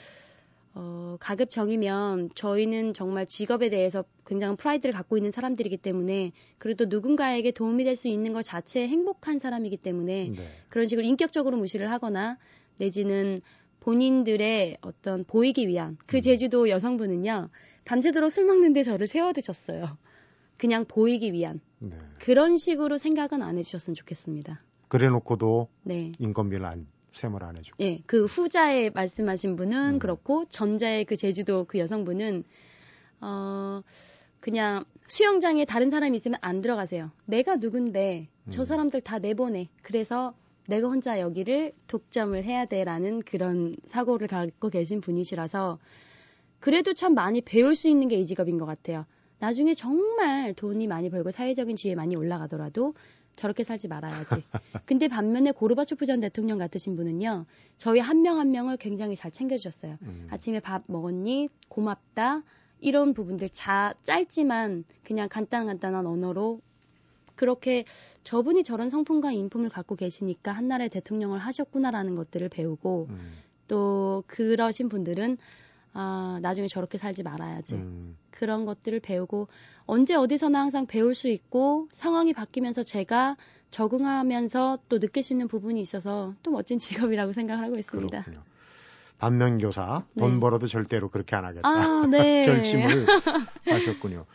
어, 0.72 1.16
가급 1.20 1.50
정이면 1.50 2.30
저희는 2.34 2.94
정말 2.94 3.26
직업에 3.26 3.68
대해서 3.68 4.04
굉장한 4.24 4.56
프라이드를 4.56 4.94
갖고 4.94 5.18
있는 5.18 5.30
사람들이기 5.30 5.76
때문에 5.76 6.32
그래도 6.56 6.86
누군가에게 6.86 7.50
도움이 7.50 7.84
될 7.84 7.96
수 7.96 8.08
있는 8.08 8.32
것 8.32 8.42
자체에 8.42 8.88
행복한 8.88 9.38
사람이기 9.38 9.76
때문에 9.76 10.30
네. 10.34 10.48
그런 10.70 10.86
식으로 10.86 11.06
인격적으로 11.06 11.58
무시를 11.58 11.90
하거나 11.90 12.38
내지는 12.78 13.42
본인들의 13.80 14.78
어떤 14.82 15.24
보이기 15.24 15.66
위한 15.66 15.96
그 16.06 16.18
음. 16.18 16.20
제주도 16.20 16.68
여성분은요 16.68 17.48
밤새도록 17.84 18.30
술 18.30 18.44
먹는데 18.44 18.82
저를 18.82 19.06
세워두셨어요. 19.06 19.96
그냥 20.56 20.84
보이기 20.86 21.32
위한 21.32 21.60
네. 21.78 21.96
그런 22.18 22.56
식으로 22.56 22.98
생각은 22.98 23.42
안 23.42 23.56
해주셨으면 23.56 23.94
좋겠습니다. 23.94 24.62
그래놓고도 24.88 25.68
네. 25.84 26.12
인건비를 26.18 26.66
안 26.66 26.86
셈을 27.14 27.42
안 27.42 27.56
해주고. 27.56 27.76
예, 27.80 28.02
그 28.06 28.24
후자에 28.26 28.90
말씀하신 28.90 29.56
분은 29.56 29.94
음. 29.94 29.98
그렇고 29.98 30.44
전자의 30.48 31.04
그 31.06 31.16
제주도 31.16 31.64
그 31.64 31.78
여성분은 31.78 32.44
어 33.22 33.82
그냥 34.40 34.84
수영장에 35.06 35.64
다른 35.64 35.90
사람이 35.90 36.16
있으면 36.16 36.38
안 36.40 36.60
들어가세요. 36.60 37.10
내가 37.26 37.56
누군데 37.56 38.28
저 38.50 38.62
음. 38.62 38.64
사람들 38.64 39.00
다 39.00 39.18
내보내. 39.18 39.68
그래서 39.82 40.34
내가 40.70 40.88
혼자 40.88 41.20
여기를 41.20 41.72
독점을 41.88 42.42
해야 42.44 42.64
돼라는 42.64 43.20
그런 43.22 43.76
사고를 43.88 44.28
갖고 44.28 44.70
계신 44.70 45.00
분이시라서 45.00 45.78
그래도 46.60 46.94
참 46.94 47.14
많이 47.14 47.40
배울 47.40 47.74
수 47.74 47.88
있는 47.88 48.08
게 48.08 48.16
이 48.16 48.24
직업인 48.24 48.56
것 48.56 48.66
같아요. 48.66 49.04
나중에 49.40 49.74
정말 49.74 50.54
돈이 50.54 50.86
많이 50.86 51.10
벌고 51.10 51.30
사회적인 51.30 51.76
지위에 51.76 51.94
많이 51.94 52.14
올라가더라도 52.14 52.94
저렇게 53.36 53.64
살지 53.64 53.88
말아야지. 53.88 54.44
근데 54.86 55.08
반면에 55.08 55.50
고르바초프 55.50 56.04
전 56.06 56.20
대통령 56.20 56.58
같으신 56.58 56.94
분은요, 56.94 57.46
저희 57.78 57.98
한 58.00 58.22
명한 58.22 58.50
명을 58.50 58.76
굉장히 58.76 59.16
잘 59.16 59.30
챙겨주셨어요. 59.30 59.96
음. 60.02 60.28
아침에 60.30 60.60
밥 60.60 60.82
먹었니? 60.86 61.48
고맙다. 61.68 62.42
이런 62.80 63.14
부분들 63.14 63.48
자, 63.48 63.94
짧지만 64.04 64.84
그냥 65.02 65.28
간단 65.30 65.66
간단한 65.66 66.06
언어로 66.06 66.60
그렇게 67.40 67.86
저분이 68.22 68.64
저런 68.64 68.90
성품과 68.90 69.32
인품을 69.32 69.70
갖고 69.70 69.96
계시니까 69.96 70.52
한나라의 70.52 70.90
대통령을 70.90 71.38
하셨구나라는 71.38 72.14
것들을 72.14 72.50
배우고 72.50 73.06
음. 73.08 73.32
또 73.66 74.22
그러신 74.26 74.90
분들은 74.90 75.38
아, 75.94 76.38
나중에 76.42 76.68
저렇게 76.68 76.98
살지 76.98 77.22
말아야지. 77.22 77.76
음. 77.76 78.18
그런 78.30 78.66
것들을 78.66 79.00
배우고 79.00 79.48
언제 79.86 80.14
어디서나 80.14 80.60
항상 80.60 80.86
배울 80.86 81.14
수 81.14 81.28
있고 81.28 81.88
상황이 81.92 82.34
바뀌면서 82.34 82.82
제가 82.82 83.38
적응하면서 83.70 84.80
또 84.90 84.98
느낄 84.98 85.22
수 85.22 85.32
있는 85.32 85.48
부분이 85.48 85.80
있어서 85.80 86.34
또 86.42 86.50
멋진 86.50 86.76
직업이라고 87.16 87.32
생각을 87.32 87.64
하고 87.64 87.78
있습니다. 87.78 88.20
그렇군요. 88.20 88.44
반면교사 89.16 90.04
돈 90.18 90.34
네. 90.34 90.40
벌어도 90.40 90.66
절대로 90.66 91.08
그렇게 91.08 91.36
안 91.36 91.46
하겠다. 91.46 91.66
아, 91.66 92.06
네. 92.06 92.44
결심을 92.44 93.06
하셨군요. 93.64 94.26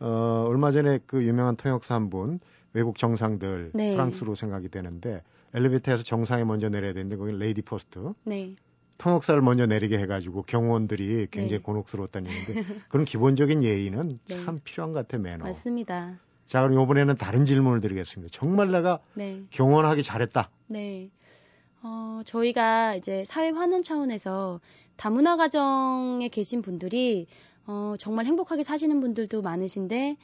어, 0.00 0.46
얼마 0.48 0.72
전에 0.72 0.98
그 1.06 1.22
유명한 1.24 1.56
통역사 1.56 1.94
한 1.94 2.10
분 2.10 2.40
외국 2.72 2.98
정상들 2.98 3.72
네. 3.74 3.92
프랑스로 3.94 4.34
생각이 4.34 4.68
되는데 4.68 5.22
엘리베이터에서 5.54 6.02
정상이 6.04 6.44
먼저 6.44 6.68
내려야 6.68 6.92
되는데 6.92 7.16
거기 7.16 7.32
lady 7.32 7.62
first 7.62 8.12
네. 8.24 8.54
통역사를 8.98 9.40
먼저 9.42 9.66
내리게 9.66 9.98
해가지고 9.98 10.42
경호원들이 10.42 11.28
굉장히 11.30 11.58
네. 11.58 11.62
곤혹스러웠다는 11.62 12.30
얘기인데 12.30 12.62
그런 12.88 13.04
기본적인 13.04 13.62
예의는 13.64 14.20
네. 14.28 14.44
참 14.44 14.60
필요한 14.62 14.92
것 14.92 15.00
같아 15.00 15.18
매너. 15.18 15.44
맞습니다. 15.44 16.18
자 16.46 16.62
그럼 16.62 16.80
이번에는 16.82 17.16
다른 17.16 17.44
질문을 17.44 17.80
드리겠습니다. 17.80 18.30
정말 18.32 18.70
내가 18.70 19.00
네. 19.14 19.42
경호원하기 19.50 20.02
잘했다. 20.02 20.50
네. 20.68 21.10
어, 21.82 22.20
저희가 22.26 22.94
이제 22.96 23.24
사회 23.26 23.50
환원 23.50 23.82
차원에서 23.82 24.60
다문화 24.96 25.36
가정에 25.36 26.28
계신 26.28 26.60
분들이 26.60 27.26
어, 27.70 27.94
정말 27.98 28.26
행복하게 28.26 28.64
사시는 28.64 29.00
분들도 29.00 29.42
많으신데 29.42 30.16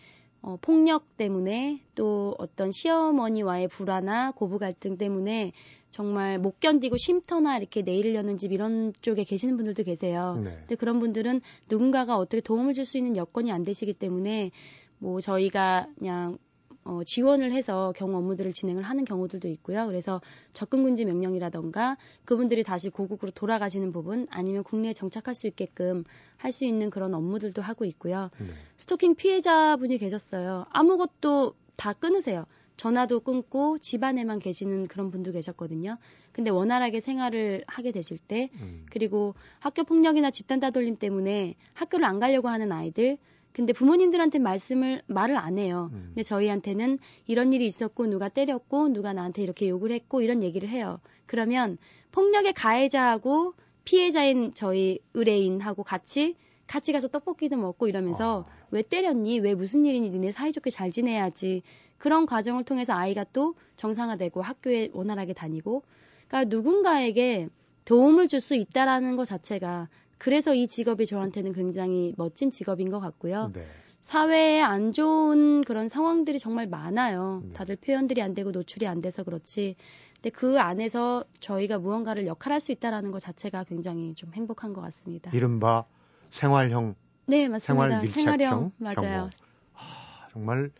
어, 0.42 0.58
폭력 0.60 1.16
때문에 1.16 1.80
또 1.94 2.34
어떤 2.38 2.72
시어머니와의 2.72 3.68
불화나 3.68 4.32
고부 4.32 4.58
갈등 4.58 4.96
때문에 4.98 5.52
정말 5.90 6.38
못 6.38 6.58
견디고 6.58 6.96
쉼터나 6.96 7.56
이렇게 7.56 7.82
내일을 7.82 8.14
여는 8.16 8.36
집 8.36 8.50
이런 8.52 8.92
쪽에 9.00 9.22
계시는 9.22 9.56
분들도 9.56 9.84
계세요. 9.84 10.40
네. 10.42 10.56
근데 10.58 10.74
그런 10.74 10.98
분들은 10.98 11.40
누군가가 11.70 12.16
어떻게 12.18 12.40
도움을 12.40 12.74
줄 12.74 12.84
수 12.84 12.98
있는 12.98 13.16
여건이 13.16 13.50
안 13.52 13.64
되시기 13.64 13.94
때문에 13.94 14.50
뭐 14.98 15.20
저희가 15.20 15.88
그냥 15.98 16.38
어, 16.86 17.02
지원을 17.04 17.52
해서 17.52 17.92
경우 17.96 18.16
업무들을 18.16 18.52
진행을 18.52 18.84
하는 18.84 19.04
경우들도 19.04 19.48
있고요. 19.48 19.86
그래서 19.86 20.20
접근 20.52 20.84
금지 20.84 21.04
명령이라던가 21.04 21.96
그분들이 22.24 22.62
다시 22.62 22.90
고국으로 22.90 23.32
돌아가시는 23.32 23.92
부분 23.92 24.28
아니면 24.30 24.62
국내에 24.62 24.92
정착할 24.92 25.34
수 25.34 25.46
있게끔 25.46 26.04
할 26.36 26.52
수 26.56 26.64
있는 26.64 26.88
그런 26.88 27.12
업무들도 27.12 27.60
하고 27.60 27.84
있고요. 27.84 28.30
네. 28.38 28.46
스토킹 28.76 29.16
피해자분이 29.16 29.98
계셨어요. 29.98 30.64
아무것도 30.70 31.54
다 31.76 31.92
끊으세요. 31.92 32.46
전화도 32.76 33.20
끊고 33.20 33.78
집안에만 33.78 34.38
계시는 34.38 34.86
그런 34.86 35.10
분도 35.10 35.32
계셨거든요. 35.32 35.98
근데 36.32 36.50
원활하게 36.50 37.00
생활을 37.00 37.64
하게 37.66 37.90
되실 37.90 38.18
때 38.18 38.50
음. 38.54 38.86
그리고 38.90 39.34
학교 39.58 39.84
폭력이나 39.84 40.30
집단 40.30 40.60
따돌림 40.60 40.96
때문에 40.96 41.54
학교를 41.74 42.04
안 42.04 42.18
가려고 42.20 42.48
하는 42.48 42.72
아이들 42.72 43.18
근데 43.56 43.72
부모님들한테 43.72 44.38
말씀을 44.38 45.00
말을 45.06 45.34
안 45.38 45.56
해요. 45.56 45.88
음. 45.94 46.08
근데 46.08 46.22
저희한테는 46.22 46.98
이런 47.26 47.54
일이 47.54 47.64
있었고 47.64 48.06
누가 48.06 48.28
때렸고 48.28 48.90
누가 48.90 49.14
나한테 49.14 49.42
이렇게 49.42 49.70
욕을 49.70 49.92
했고 49.92 50.20
이런 50.20 50.42
얘기를 50.42 50.68
해요. 50.68 51.00
그러면 51.24 51.78
폭력의 52.12 52.52
가해자하고 52.52 53.54
피해자인 53.86 54.52
저희 54.52 54.98
의뢰인하고 55.14 55.84
같이 55.84 56.36
같이 56.66 56.92
가서 56.92 57.08
떡볶이도 57.08 57.56
먹고 57.56 57.88
이러면서 57.88 58.44
아. 58.46 58.66
왜 58.72 58.82
때렸니? 58.82 59.38
왜 59.38 59.54
무슨 59.54 59.86
일이니? 59.86 60.10
니네 60.10 60.32
사이좋게 60.32 60.68
잘 60.68 60.90
지내야지. 60.90 61.62
그런 61.96 62.26
과정을 62.26 62.64
통해서 62.64 62.92
아이가 62.92 63.24
또 63.32 63.54
정상화되고 63.76 64.42
학교에 64.42 64.90
원활하게 64.92 65.32
다니고 65.32 65.82
그러니까 66.28 66.54
누군가에게 66.54 67.48
도움을 67.86 68.28
줄 68.28 68.42
수 68.42 68.54
있다라는 68.54 69.16
것 69.16 69.24
자체가 69.24 69.88
그래서 70.18 70.54
이 70.54 70.66
직업이 70.66 71.06
저한테는 71.06 71.52
굉장히 71.52 72.14
멋진 72.16 72.50
직업인 72.50 72.90
것 72.90 73.00
같고요. 73.00 73.50
네. 73.54 73.64
사회에 74.00 74.60
안 74.62 74.92
좋은 74.92 75.64
그런 75.64 75.88
상황들이 75.88 76.38
정말 76.38 76.66
많아요. 76.68 77.42
네. 77.44 77.52
다들 77.54 77.76
표현들이 77.76 78.22
안 78.22 78.34
되고 78.34 78.50
노출이 78.52 78.86
안 78.86 79.00
돼서 79.00 79.24
그렇지. 79.24 79.74
근데 80.14 80.30
그 80.30 80.60
안에서 80.60 81.24
저희가 81.40 81.78
무언가를 81.78 82.26
역할할 82.26 82.60
수 82.60 82.72
있다라는 82.72 83.10
것 83.10 83.20
자체가 83.20 83.64
굉장히 83.64 84.14
좀 84.14 84.32
행복한 84.32 84.72
것 84.72 84.80
같습니다. 84.82 85.30
이른바 85.34 85.84
생활형 86.30 86.94
네, 87.26 87.48
맞습니다. 87.48 87.58
생활 87.58 88.02
밀착형 88.02 88.38
생활형 88.38 88.72
맞아요. 88.78 89.30
아, 89.74 90.28
정말 90.32 90.70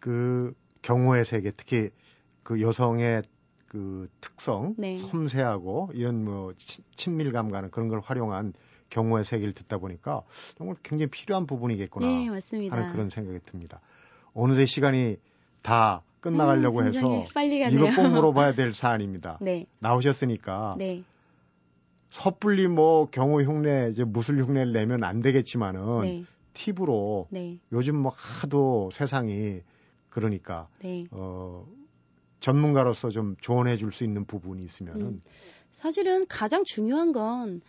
그 0.00 0.54
경호의 0.82 1.24
세계 1.24 1.50
특히 1.50 1.90
그 2.42 2.60
여성의 2.60 3.22
그 3.66 4.08
특성 4.20 4.74
네. 4.78 4.98
섬세하고 4.98 5.90
이런 5.94 6.24
뭐 6.24 6.52
친- 6.58 6.84
친밀감 6.96 7.50
가는 7.50 7.70
그런 7.70 7.88
걸 7.88 8.00
활용한 8.00 8.52
경호의 8.90 9.24
세계를 9.24 9.52
듣다 9.52 9.78
보니까 9.78 10.22
정말 10.56 10.76
굉장히 10.82 11.10
필요한 11.10 11.46
부분이겠구나 11.46 12.06
네. 12.06 12.28
하는 12.28 12.92
그런 12.92 13.10
생각이 13.10 13.38
듭니다. 13.46 13.80
어느새 14.34 14.66
시간이 14.66 15.16
다 15.62 16.02
끝나가려고 16.20 16.80
음, 16.80 16.86
해서. 16.86 17.24
이거 17.70 17.84
꼭 17.96 18.08
물어봐야 18.12 18.54
될 18.54 18.74
사안입니다. 18.74 19.38
네, 19.40 19.66
나오셨으니까 19.78 20.74
네, 20.76 21.02
섣불리 22.10 22.68
뭐 22.68 23.08
경호 23.10 23.42
흉내 23.42 23.88
이제 23.90 24.04
무술 24.04 24.42
흉내를 24.42 24.72
내면 24.72 25.04
안 25.04 25.22
되겠지만은 25.22 26.00
네, 26.02 26.24
팁으로 26.54 27.28
네, 27.30 27.58
요즘 27.72 27.96
뭐 27.96 28.12
하도 28.14 28.90
세상이 28.92 29.60
그러니까 30.10 30.68
네. 30.82 31.06
어 31.10 31.64
전문가로서 32.40 33.10
좀 33.10 33.36
조언해 33.40 33.76
줄 33.76 33.92
수 33.92 34.04
있는 34.04 34.24
부분이 34.24 34.62
있으면은 34.64 35.00
음. 35.02 35.22
사실은 35.70 36.26
가장 36.26 36.64
중요한 36.64 37.12
건 37.12 37.60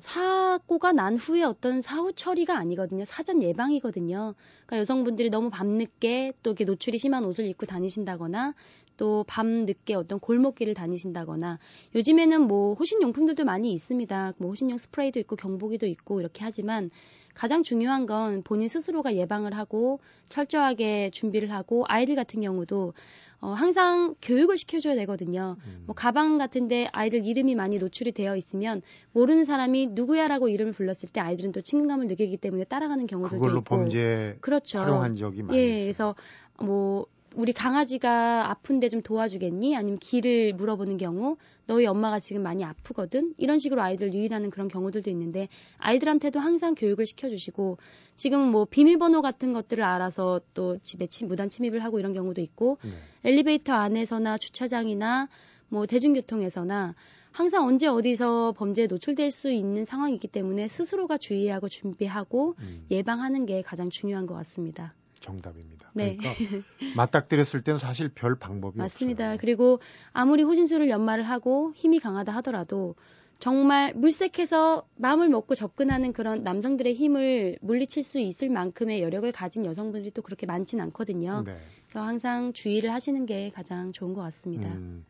사고가 0.00 0.92
난 0.92 1.16
후에 1.16 1.42
어떤 1.42 1.82
사후 1.82 2.12
처리가 2.12 2.56
아니거든요. 2.56 3.04
사전 3.04 3.42
예방이거든요. 3.42 4.34
그러니까 4.66 4.78
여성분들이 4.78 5.30
너무 5.30 5.50
밤늦게 5.50 6.32
또 6.42 6.50
이렇게 6.50 6.64
노출이 6.64 6.98
심한 6.98 7.24
옷을 7.24 7.46
입고 7.46 7.66
다니신다거나 7.66 8.54
또 8.96 9.24
밤늦게 9.26 9.94
어떤 9.94 10.20
골목길을 10.20 10.74
다니신다거나 10.74 11.58
요즘에는 11.94 12.42
뭐 12.42 12.74
호신 12.74 13.00
용품들도 13.00 13.44
많이 13.44 13.72
있습니다. 13.72 14.34
뭐 14.38 14.50
호신용 14.50 14.76
스프레이도 14.76 15.18
있고 15.20 15.36
경보기도 15.36 15.86
있고 15.86 16.20
이렇게 16.20 16.44
하지만 16.44 16.90
가장 17.34 17.62
중요한 17.62 18.06
건 18.06 18.42
본인 18.42 18.68
스스로가 18.68 19.16
예방을 19.16 19.56
하고 19.56 20.00
철저하게 20.28 21.10
준비를 21.12 21.50
하고 21.50 21.84
아이들 21.88 22.14
같은 22.14 22.42
경우도 22.42 22.92
어, 23.40 23.52
항상 23.52 24.14
교육을 24.20 24.58
시켜줘야 24.58 24.94
되거든요. 24.96 25.56
음, 25.66 25.84
뭐 25.86 25.94
가방 25.94 26.36
같은데 26.36 26.88
아이들 26.92 27.24
이름이 27.24 27.54
많이 27.54 27.78
노출이 27.78 28.12
되어 28.12 28.36
있으면 28.36 28.82
모르는 29.12 29.44
사람이 29.44 29.88
누구야라고 29.92 30.48
이름을 30.48 30.72
불렀을 30.72 31.08
때 31.10 31.20
아이들은 31.20 31.52
또 31.52 31.62
친근감을 31.62 32.06
느끼기 32.06 32.36
때문에 32.36 32.64
따라가는 32.64 33.06
그걸로 33.06 33.58
있고 33.58 33.64
범죄 33.64 34.36
그렇죠. 34.40 34.80
활용한 34.80 35.16
적이 35.16 35.42
많이 35.42 35.58
예, 35.58 35.64
있어요. 35.64 35.84
그래서 35.84 36.14
뭐 36.58 37.06
우리 37.36 37.52
강아지가 37.52 38.50
아픈데 38.50 38.88
좀 38.88 39.02
도와주겠니? 39.02 39.76
아니면 39.76 39.98
길을 39.98 40.54
물어보는 40.54 40.96
경우 40.96 41.36
너희 41.66 41.86
엄마가 41.86 42.18
지금 42.18 42.42
많이 42.42 42.64
아프거든? 42.64 43.34
이런 43.38 43.58
식으로 43.58 43.80
아이들 43.80 44.12
유인하는 44.12 44.50
그런 44.50 44.68
경우들도 44.68 45.08
있는데 45.10 45.48
아이들한테도 45.78 46.40
항상 46.40 46.74
교육을 46.74 47.06
시켜주시고 47.06 47.78
지금 48.16 48.50
뭐 48.50 48.64
비밀번호 48.64 49.22
같은 49.22 49.52
것들을 49.52 49.82
알아서 49.84 50.40
또 50.54 50.78
집에 50.78 51.06
침, 51.06 51.28
무단 51.28 51.48
침입을 51.48 51.84
하고 51.84 52.00
이런 52.00 52.12
경우도 52.12 52.40
있고 52.40 52.78
네. 52.82 52.90
엘리베이터 53.30 53.74
안에서나 53.74 54.38
주차장이나 54.38 55.28
뭐 55.68 55.86
대중교통에서나 55.86 56.94
항상 57.32 57.64
언제 57.64 57.86
어디서 57.86 58.54
범죄에 58.56 58.86
노출될 58.88 59.30
수 59.30 59.52
있는 59.52 59.84
상황이 59.84 60.14
있기 60.14 60.26
때문에 60.26 60.66
스스로가 60.66 61.16
주의하고 61.16 61.68
준비하고 61.68 62.56
음, 62.58 62.86
예방하는 62.90 63.46
게 63.46 63.62
가장 63.62 63.88
중요한 63.88 64.26
것 64.26 64.34
같습니다. 64.34 64.94
정답입니다. 65.20 65.90
네. 65.94 66.16
그러니까 66.16 66.34
맞닥뜨렸을 66.96 67.62
때는 67.62 67.78
사실 67.78 68.08
별 68.08 68.38
방법이 68.38 68.78
맞습니다. 68.78 69.26
없어요. 69.26 69.38
그리고 69.40 69.80
아무리 70.12 70.42
호신술을 70.42 70.88
연마를 70.88 71.24
하고 71.24 71.72
힘이 71.74 71.98
강하다 71.98 72.32
하더라도 72.36 72.94
정말 73.38 73.94
물색해서 73.94 74.86
마음을 74.96 75.30
먹고 75.30 75.54
접근하는 75.54 76.12
그런 76.12 76.42
남성들의 76.42 76.94
힘을 76.94 77.56
물리칠 77.62 78.02
수 78.02 78.18
있을 78.18 78.50
만큼의 78.50 79.00
여력을 79.00 79.30
가진 79.32 79.64
여성분들이 79.64 80.10
또 80.12 80.20
그렇게 80.20 80.46
많진 80.46 80.78
않거든요. 80.80 81.44
네. 81.46 81.56
그래서 81.88 82.06
항상 82.06 82.52
주의를 82.52 82.92
하시는 82.92 83.24
게 83.24 83.50
가장 83.50 83.92
좋은 83.92 84.12
것 84.12 84.20
같습니다. 84.22 84.68
음, 84.68 85.06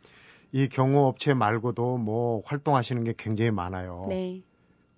이 0.52 0.68
경호 0.68 1.08
업체 1.08 1.34
말고도 1.34 1.98
뭐 1.98 2.42
활동하시는 2.44 3.02
게 3.02 3.14
굉장히 3.18 3.50
많아요. 3.50 4.06
네. 4.08 4.42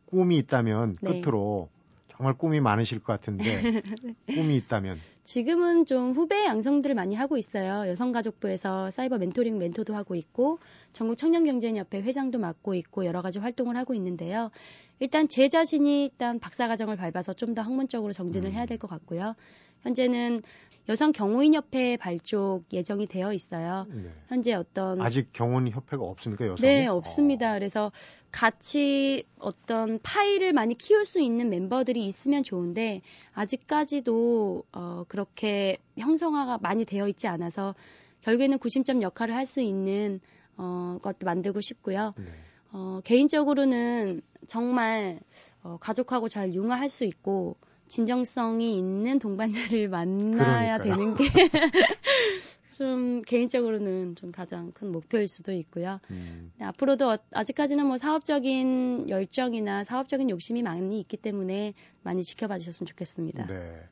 꿈이 0.05 0.37
있다면 0.37 0.97
네. 1.01 1.23
끝으로 1.23 1.71
정말 2.17 2.35
꿈이 2.35 2.61
많으실 2.61 2.99
것 3.01 3.07
같은데 3.13 3.45
꿈이 4.27 4.57
있다면 4.57 4.99
지금은 5.25 5.87
좀 5.87 6.13
후배 6.13 6.45
양성들을 6.45 6.95
많이 6.95 7.15
하고 7.15 7.37
있어요. 7.39 7.89
여성가족부에서 7.89 8.91
사이버 8.91 9.19
멘토링 9.19 9.59
멘토도 9.59 9.95
하고 9.95 10.15
있고 10.15 10.59
전국 10.93 11.17
청년경제인협회 11.17 12.03
회장도 12.03 12.39
맡고 12.39 12.75
있고 12.75 13.05
여러 13.07 13.23
가지 13.23 13.39
활동을 13.39 13.77
하고 13.77 13.95
있는데요. 13.95 14.51
일단 14.99 15.29
제 15.29 15.49
자신이 15.49 16.05
일단 16.05 16.39
박사과정을 16.39 16.97
밟아서 16.97 17.33
좀 17.33 17.55
더 17.55 17.63
학문적으로 17.63 18.13
정진을 18.13 18.51
음. 18.51 18.53
해야 18.55 18.67
될 18.67 18.79
것 18.79 18.89
같고요. 18.89 19.35
현재는 19.83 20.43
여성 20.89 21.13
경호인 21.13 21.55
협회 21.55 21.97
발족 21.97 22.65
예정이 22.73 23.07
되어 23.07 23.33
있어요. 23.33 23.87
네. 23.89 24.11
현재 24.27 24.53
어떤 24.53 25.01
아직 25.01 25.29
경원 25.33 25.69
협회가 25.69 26.03
없습니까 26.05 26.47
여성? 26.47 26.57
네, 26.67 26.87
없습니다. 26.87 27.55
그래서 27.55 27.93
같이 28.33 29.25
어떤 29.39 30.01
파일을 30.03 30.53
많이 30.53 30.75
키울 30.75 31.05
수 31.05 31.21
있는 31.21 31.51
멤버들이 31.51 32.05
있으면 32.07 32.43
좋은데 32.43 33.03
아직까지도 33.35 34.65
어, 34.73 35.05
그렇게 35.07 35.79
형성화가 35.99 36.59
많이 36.63 36.85
되어 36.85 37.07
있지 37.09 37.29
않아서 37.29 37.75
결국에는 38.23 38.59
구심점 38.59 39.03
역할을 39.03 39.35
할 39.35 39.47
수 39.47 39.61
있는 39.61 40.21
어, 40.57 40.99
것도 41.03 41.25
만들고 41.25 41.61
싶고요. 41.61 42.15
네. 42.17 42.25
어, 42.73 43.01
개인적으로는 43.05 44.23
정말 44.47 45.21
어, 45.63 45.77
가족하고 45.81 46.29
잘 46.29 46.55
융화할 46.55 46.89
수 46.89 47.05
있고 47.05 47.57
진정성이 47.97 48.79
있는 48.79 49.19
동반자를 49.19 49.87
만나야 49.91 50.79
그러니까요. 50.79 50.97
되는 50.97 51.15
게 51.15 51.25
좀 52.73 53.21
개인적으로는 53.21 54.15
좀 54.17 54.33
가장 54.33 54.73
큰 54.73 54.91
목표일 54.91 55.29
수도 55.29 55.53
있고요. 55.53 56.01
음, 56.11 56.51
네, 56.59 56.65
앞으로도 56.65 57.11
어- 57.11 57.19
아직까지는 57.33 57.85
뭐 57.85 57.99
사업적인 57.99 59.11
열정이나 59.11 59.85
사업적인 59.85 60.31
욕심이 60.31 60.63
많이 60.63 61.01
있기 61.01 61.19
때문에 61.19 61.75
많이 62.03 62.23
지켜봐 62.23 62.57
주셨으면 62.57 62.87
좋겠습니다. 62.87 63.47
네. 63.47 63.83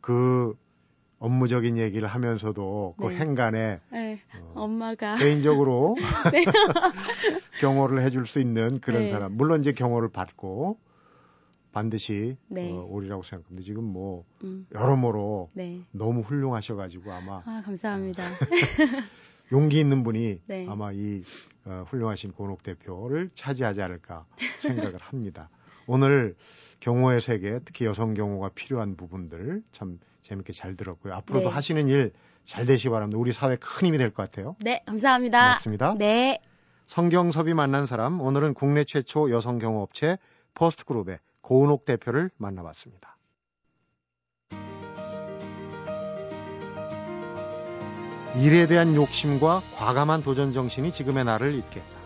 그 0.00 0.56
업무적인 1.18 1.76
얘기를 1.76 2.08
하면서도 2.08 2.94
그 2.96 3.08
네. 3.08 3.16
행간에 3.16 3.80
네, 3.90 4.22
어, 4.40 4.52
엄마가 4.62 5.16
개인적으로 5.66 5.96
경호를 7.60 8.00
해줄 8.02 8.26
수 8.26 8.40
있는 8.40 8.80
그런 8.80 9.02
네. 9.02 9.08
사람. 9.08 9.36
물론 9.36 9.60
이제 9.60 9.72
경호를 9.72 10.08
받고 10.08 10.78
반드시 11.72 12.36
네. 12.48 12.70
어, 12.72 12.86
오리라고 12.88 13.22
생각합니다. 13.22 13.64
지금 13.64 13.84
뭐 13.84 14.24
음, 14.44 14.66
여러모로 14.74 15.50
네. 15.54 15.80
너무 15.90 16.20
훌륭하셔가지고 16.20 17.12
아마 17.12 17.42
아, 17.44 17.62
감사합니다. 17.64 18.24
용기 19.52 19.80
있는 19.80 20.02
분이 20.02 20.40
네. 20.46 20.66
아마 20.68 20.92
이 20.92 21.22
어, 21.64 21.84
훌륭하신 21.88 22.32
권옥 22.32 22.62
대표를 22.62 23.30
차지하지 23.34 23.82
않을까 23.82 24.26
생각을 24.60 24.98
합니다. 24.98 25.48
오늘 25.86 26.36
경호의 26.80 27.20
세계, 27.20 27.58
특히 27.64 27.84
여성 27.84 28.14
경호가 28.14 28.50
필요한 28.54 28.96
부분들 28.96 29.62
참 29.72 29.98
재밌게 30.22 30.52
잘 30.52 30.76
들었고요. 30.76 31.14
앞으로도 31.14 31.48
네. 31.48 31.54
하시는 31.54 31.88
일 31.88 32.12
잘 32.44 32.66
되시 32.66 32.84
기 32.84 32.88
바랍니다. 32.90 33.18
우리 33.18 33.32
사회에 33.32 33.56
큰 33.56 33.88
힘이 33.88 33.98
될 33.98 34.10
것 34.12 34.22
같아요. 34.30 34.56
네, 34.60 34.82
감사합니다. 34.86 35.38
고맙습니다. 35.38 35.94
네. 35.98 36.40
성경섭이 36.86 37.54
만난 37.54 37.86
사람, 37.86 38.20
오늘은 38.20 38.54
국내 38.54 38.84
최초 38.84 39.30
여성 39.30 39.58
경호업체 39.58 40.18
퍼스트그룹의 40.54 41.18
고은옥 41.42 41.84
대표를 41.84 42.30
만나봤습니다. 42.36 43.16
일에 48.40 48.66
대한 48.66 48.94
욕심과 48.94 49.60
과감한 49.76 50.22
도전 50.22 50.52
정신이 50.54 50.92
지금의 50.92 51.24
나를 51.24 51.54
있게 51.54 51.80
했다. 51.80 52.02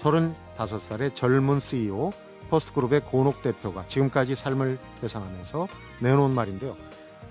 35살의 0.00 1.14
젊은 1.14 1.60
CEO 1.60 2.12
퍼스트그룹의 2.50 3.00
고은옥 3.00 3.40
대표가 3.42 3.86
지금까지 3.88 4.34
삶을 4.34 4.78
회상하면서 5.02 5.68
내놓은 6.00 6.34
말인데요. 6.34 6.76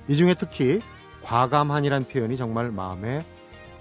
이 0.08 0.16
중에 0.16 0.34
특히 0.34 0.82
과감한이란 1.24 2.06
표현이 2.06 2.38
정말 2.38 2.72
마음에 2.72 3.22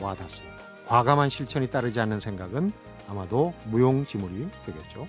와닿습니다. 0.02 0.58
과감한 0.86 1.30
실천이 1.30 1.70
따르지 1.70 1.98
않는 2.00 2.20
생각은 2.20 2.72
아마도 3.08 3.54
무용지물이 3.64 4.48
되겠죠. 4.66 5.08